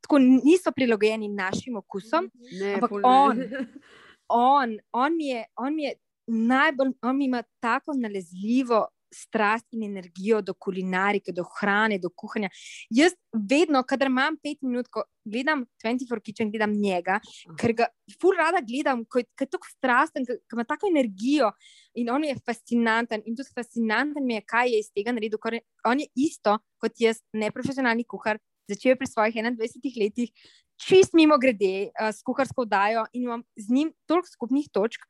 [0.00, 2.30] tako niso prilagojeni našim okusom.
[2.60, 3.02] Ne, Ampak ne.
[3.04, 3.42] on.
[4.28, 5.94] on, on, mi je, on mi je
[6.26, 12.50] najbolj, on mi ima tako nalezljivo strast in energijo do kulinarike, do hrane, do kuhanja.
[12.90, 17.18] Jaz vedno, kadar imam pet minut, ko gledam 24 Kitchen, gledam njega,
[17.60, 17.88] ker ga
[18.20, 21.50] ful rada gledam, ko je, je tako strasten, ko ima tako energijo
[21.94, 23.24] in on je fascinanten.
[23.26, 25.40] In tudi fascinanten mi je, kaj je iz tega naredil.
[25.42, 28.38] ker On je isto kot jaz, neprofesionalni kuhar,
[28.68, 30.32] začel je pri svojih 21 letih,
[30.78, 35.06] čist mimo grede, uh, s kuharsko dajo in imam z njim toliko skupnih točk.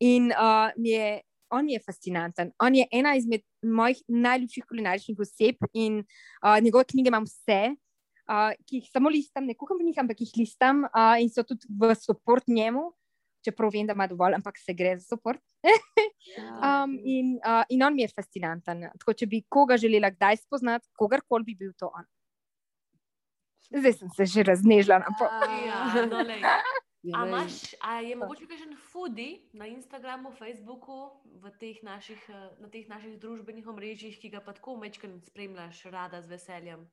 [0.00, 1.20] In uh, mi je,
[1.50, 2.52] on je fascinanten.
[2.62, 7.74] On je ena izmed mojih najljubših kulinaričnih oseb in uh, njegove knjige imam vse.
[8.30, 11.42] Uh, ki jih samo listam, ne kuham v njih, ampak jih listam uh, in so
[11.42, 12.84] tudi v podpor njemu,
[13.42, 15.40] čeprav vem, da ima dovolj, ampak se gre za podpor.
[16.62, 18.84] Um, in, uh, in on mi je fascinanten.
[19.00, 22.06] Tako, če bi koga želela kdaj spoznati, kogarkoli bi bil to on.
[23.70, 25.00] Zdaj sem se že raznežila.
[25.00, 26.22] Ja, no.
[26.38, 26.54] Ja,
[27.00, 27.28] A, lej.
[27.28, 31.08] imaš, a je mogoče kakšen foodie na Instagramu, Facebooku,
[31.56, 36.20] teh naših, eh, na teh naših družbenih omrežjih, ki ga pa tako mečken spremljaš, rada
[36.20, 36.84] z veseljem?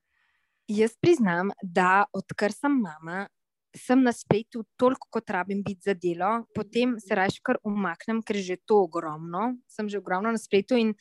[0.68, 3.28] Jaz priznam, da odkar sem mama,
[3.76, 8.40] sem na spletu toliko, kot rabim biti za delo, potem se raje kar umaknem, ker
[8.40, 9.58] je že to ogromno.
[9.68, 10.96] Sem že ogromno na spletu in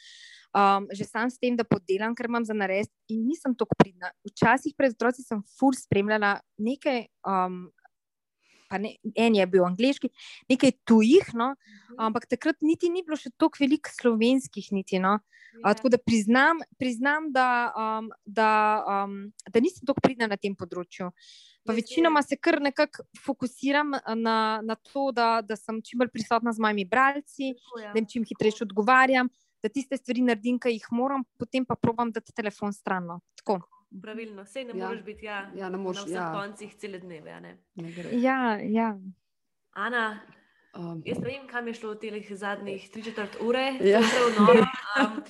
[0.55, 4.11] um, že sam s tem, da podelam, ker imam za narediti, in nisem tako pridna.
[4.27, 7.07] Včasih pred otroci sem ful spremljala nekaj.
[7.23, 7.71] Um,
[8.71, 10.11] Pa ne, en je bil angliški,
[10.51, 11.53] nekaj tujih, no,
[11.99, 15.19] ampak takrat niti ni bilo še toliko veliko slovenskih, niti, no.
[15.63, 18.51] A, tako da priznam, priznam da, um, da,
[19.05, 19.15] um,
[19.49, 21.09] da nisem tako pridna na tem področju.
[21.67, 26.53] Pa večinoma se kar nekako fokusiram na, na to, da, da sem čim bolj prisotna
[26.55, 27.95] z mojimi bralci, Tako, ja.
[27.95, 29.31] da jim čim hitreje odgovarjam,
[29.65, 33.09] da tiste stvari naredim, ki jih moram, potem pa probam dati telefon stran.
[33.09, 33.21] no.
[33.41, 33.63] Tako.
[33.93, 34.87] Pravilno, vse ne Ja.
[34.87, 36.33] moreš biti ja, Ja, ne moreš, na vseh ja.
[36.35, 37.31] koncih cele dneve.
[37.31, 37.59] a ne.
[37.75, 38.11] Ne gre.
[38.15, 38.99] Ja, ja.
[39.73, 40.21] Ana,
[40.75, 43.97] Um, jaz ne vem, kam je šlo v teh zadnjih tri četrt ure, Ja.
[43.97, 44.01] ja.
[44.39, 44.61] noro.
[45.01, 45.23] Um,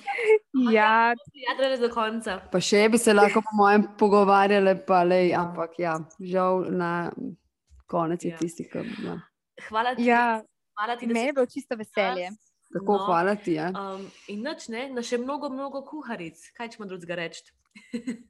[0.67, 2.41] ja Jadrale do konca.
[2.51, 7.11] pa še bi se lahko, po mojem, pogovarjali, pa lej, ampak ja, žal na
[7.85, 8.37] konec je Ja.
[8.37, 8.83] tisti, ki.
[9.01, 9.15] Ja.
[9.69, 10.43] Hvala ti, ja,
[10.75, 12.27] hvala ti da meni je si bilo čisto veselje.
[12.73, 13.05] Tako, No.
[13.05, 13.53] hvala ti.
[13.53, 13.71] Ja.
[13.71, 16.35] Um, in noč ne, na še mnogo, mnogo kuharic.
[16.51, 17.47] Kaj ćemo drugega reči?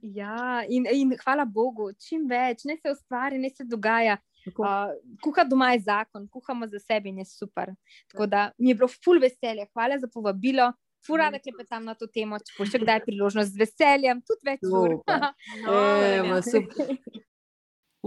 [0.02, 4.18] Ja, in, in hvala Bogu, čim več, ne se ustvari, ne se dogaja.
[4.48, 4.64] Tako.
[4.64, 7.74] Uh, kuha doma je zakon, kuhamo za sebe in je super.
[8.12, 10.72] Tako da mi je bilo ful veselje, hvala za povabilo.
[11.06, 14.66] Ful rada klepetam na to temo, če bo še kdaj priložnost z veseljem, tudi več
[14.68, 14.98] ur.
[15.64, 16.96] No, Evo, super.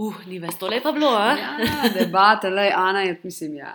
[0.01, 1.33] Uh, ni več to lepa bilo, a?
[1.37, 3.73] Ja, debata, lej, Ana je, mislim, ja.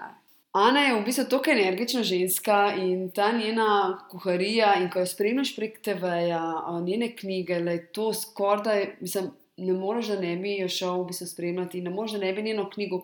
[0.57, 5.57] Ana je v bistvu tako energična ženska in ta njena kuharija, in ko jo spremljaš
[5.57, 6.45] prek TV-ja,
[6.85, 11.27] njene knjige, lej, to skoraj, mislim, ne moreš, da ne bi jo šel v bistvu
[11.27, 13.03] spremljati, ne moreš, da ne bi njeno knjigo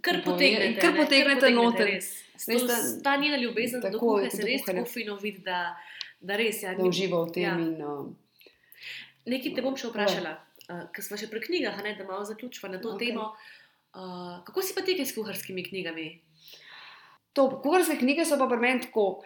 [0.00, 0.80] Kar potegnete.
[0.80, 1.86] Kar potegnete noter.
[1.86, 2.10] res.
[2.48, 2.68] Res To,
[3.04, 5.76] ta- njena ljubezen tako, kuhe tudi se res tako fino vidi, da,
[6.20, 6.74] da res je.
[6.76, 7.44] Da uživa v tem.
[7.44, 7.56] Ja.
[7.58, 8.12] In, um,
[9.24, 10.36] Nekaj te bom še vprašala,
[10.68, 13.08] uh, ker smo še pri knjigah, ne, da malo zaključiva na to okay.
[13.08, 13.32] temo.
[13.94, 16.08] Uh, kako si pa ti s kuharskimi knjigami?
[17.34, 19.24] To, kuharske knjige so pa pri meni tako,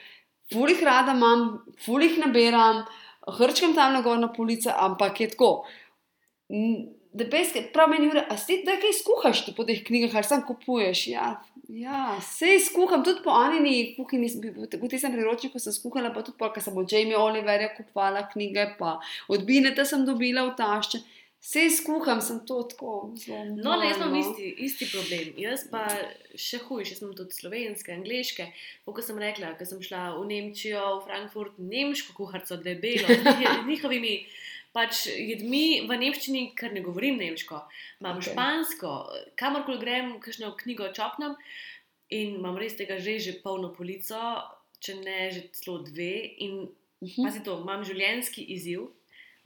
[0.53, 2.87] fulih rada imam, fulih nabiram,
[3.39, 5.51] hrčkam tam na gor na police, ampak je tako.
[7.31, 11.07] peske, prav meni je, a si da kaj skuhaš po teh knjigah, ali sam kupuješ.
[11.13, 11.29] Ja,
[11.69, 14.31] ja vse skuham, tudi po Anini kuhinji,
[14.73, 18.71] v tistem priročniku sem skuhala, pa tudi po, ker sem od Jamie Oliverja kupovala knjige,
[18.79, 18.99] pa
[19.29, 21.05] od Bineta sem dobila v tašče.
[21.41, 23.45] Vse skuham, sem to tako zelo.
[23.63, 25.29] No, ne, jaz imam isti, isti problem.
[25.39, 25.85] Jaz pa
[26.35, 28.49] še hujše, jaz imam tudi slovenske, angliške.
[28.85, 33.63] Kot sem rekla, ko sem šla v Nemčijo, v Frankfurt, nemško kuharico, debelo, z njih-
[33.63, 34.15] z njihovimi
[34.75, 37.63] pač jedmi v nemščini, ker ne govorim nemško.
[38.03, 38.33] Imam okay.
[38.33, 38.91] špansko,
[39.39, 41.39] kamorkoli grem, kakšno knjigo čopnem
[42.11, 44.19] in imam res tega že, že polno polico,
[44.81, 46.13] če ne že celo dve.
[46.43, 46.69] In
[47.01, 47.23] Mhm.
[47.25, 48.89] pazi to, imam življenjski izziv.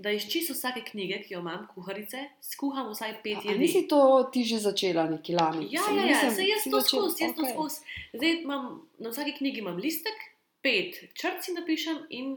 [0.02, 3.58] Da iz čisto vsake knjige, ki jo imam, kuharice, skuham vsaj pet jedi.
[3.60, 4.00] nisi to
[4.34, 5.68] ti že začela neki lani?
[5.70, 7.54] Ja, ja, ja, saj jaz si to skozi, jaz to okej.
[7.54, 7.98] skozi.
[8.16, 8.66] Zdaj imam
[8.98, 10.26] na vsaki knjigi imam listek,
[10.62, 12.36] pet črc si napišem in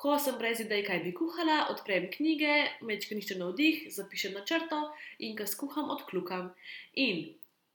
[0.00, 2.54] ko sem brez idej, kaj bi kuhala, odprem knjige,
[2.88, 4.78] mečkam nišče na vdih, zapišem na črto
[5.20, 6.48] in ko skuham, odklukam.
[6.96, 7.26] In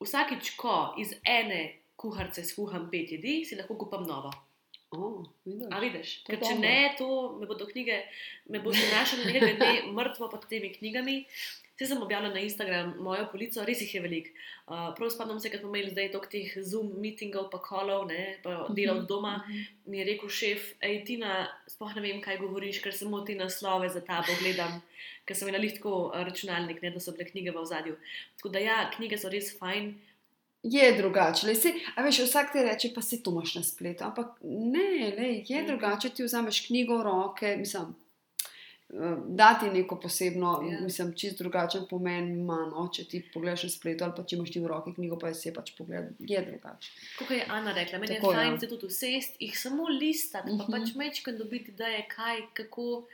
[0.01, 4.33] vsakič, ko iz ene kuharice skuham pet jedi, si lahko kupam novo.
[4.95, 5.67] O, vidiš.
[5.71, 6.15] A vidiš?
[6.27, 7.99] Ker če ne, to me bodo knjige,
[8.49, 11.21] me boste našli nekaj dne mrtvo pod temi knjigami.
[11.75, 14.29] Vse sem objavila na Instagram, mojo polico, res jih je veliko.
[14.63, 18.37] Uh, prav spomnim se, kad smo imeli zdaj toliko teh Zoom meetingov, pa kolov, ne,
[18.43, 19.33] pa dela od doma.
[19.43, 19.65] Mhm.
[19.91, 21.33] Mi je rekel šef, hej, Tina,
[21.67, 24.79] sploh ne vem, kaj govoriš, ker samo te naslove za tabo gledam,
[25.27, 27.99] ker sem imela lihtko računalnik, ne, da so bile knjige v ozadju.
[28.39, 29.91] Tako da ja, knjige so res fajn.
[30.67, 31.45] Je drugače.
[31.45, 34.03] lej, saj- A veš, vsak ti reče, pa si to imaš na spletu.
[34.03, 35.67] Ampak ne, lej, je Mhm.
[35.67, 36.09] drugače.
[36.09, 37.93] Ti vzameš knjigo v roke, mislim,
[38.89, 38.95] eh,
[39.27, 40.79] dati neko posebno, Ja.
[40.79, 42.57] mislim, čist drugačen pomen ima.
[42.67, 45.33] No, če ti pogledaš na spletu ali pa če imaš ti v roki knjigo, pa
[45.33, 46.89] si je pač pogled, je drugače.
[47.19, 48.37] Kot je Ana rekla, meni je Tako, ja.
[48.39, 50.71] fajn se tudi usesti, jih samo listati, pa Mhm.
[50.73, 53.05] pač mečkam dobiti, da je kaj, kako.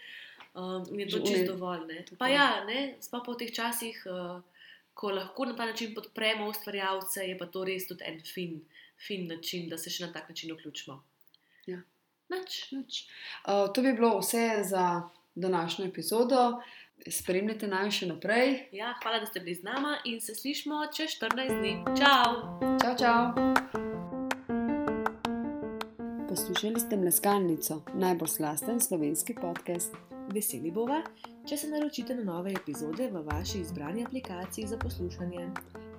[0.53, 1.85] Um, je to čisto dovolj.
[1.87, 2.05] Ne?
[2.17, 4.41] Pa ja, ne, sploh pa v teh časih, uh,
[4.93, 8.59] ko lahko na ta način podpremo ustvarjalce, je pa to res tudi en fin,
[9.07, 11.01] fin način, da se še na tak način vključimo.
[11.65, 11.81] Ja.
[12.29, 12.71] Nič.
[12.71, 13.01] Nič.
[13.45, 16.61] Uh, to bi bilo vse za današnjo epizodo.
[17.07, 18.69] Spremljajte naj še naprej.
[18.77, 21.73] Ja, hvala, da ste bili z nami in se slišmo čez 14 dni.
[21.97, 22.59] Ciao!
[22.83, 23.21] Čau, čau.
[26.29, 30.10] Poslušali ste Mleskalnico, najbolj slasten slovenski podcast.
[30.29, 31.01] Veseli bova,
[31.47, 35.47] če se naročite na nove epizode v vaši izbrani aplikaciji za poslušanje.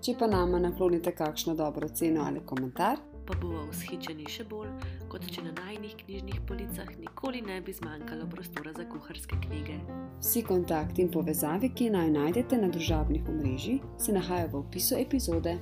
[0.02, 4.70] Če pa nama naklonite kakšno dobro ceno ali komentar, pa bomo vzhičeni še bolj,
[5.10, 9.78] kot če na najnih knjižnih policah nikoli ne bi zmanjkalo prostora za kuharske knjige.
[10.20, 15.58] vsi kontakti in povezave, ki naj najdete na družabnih omrežjih, se nahajajo v opisu epizode.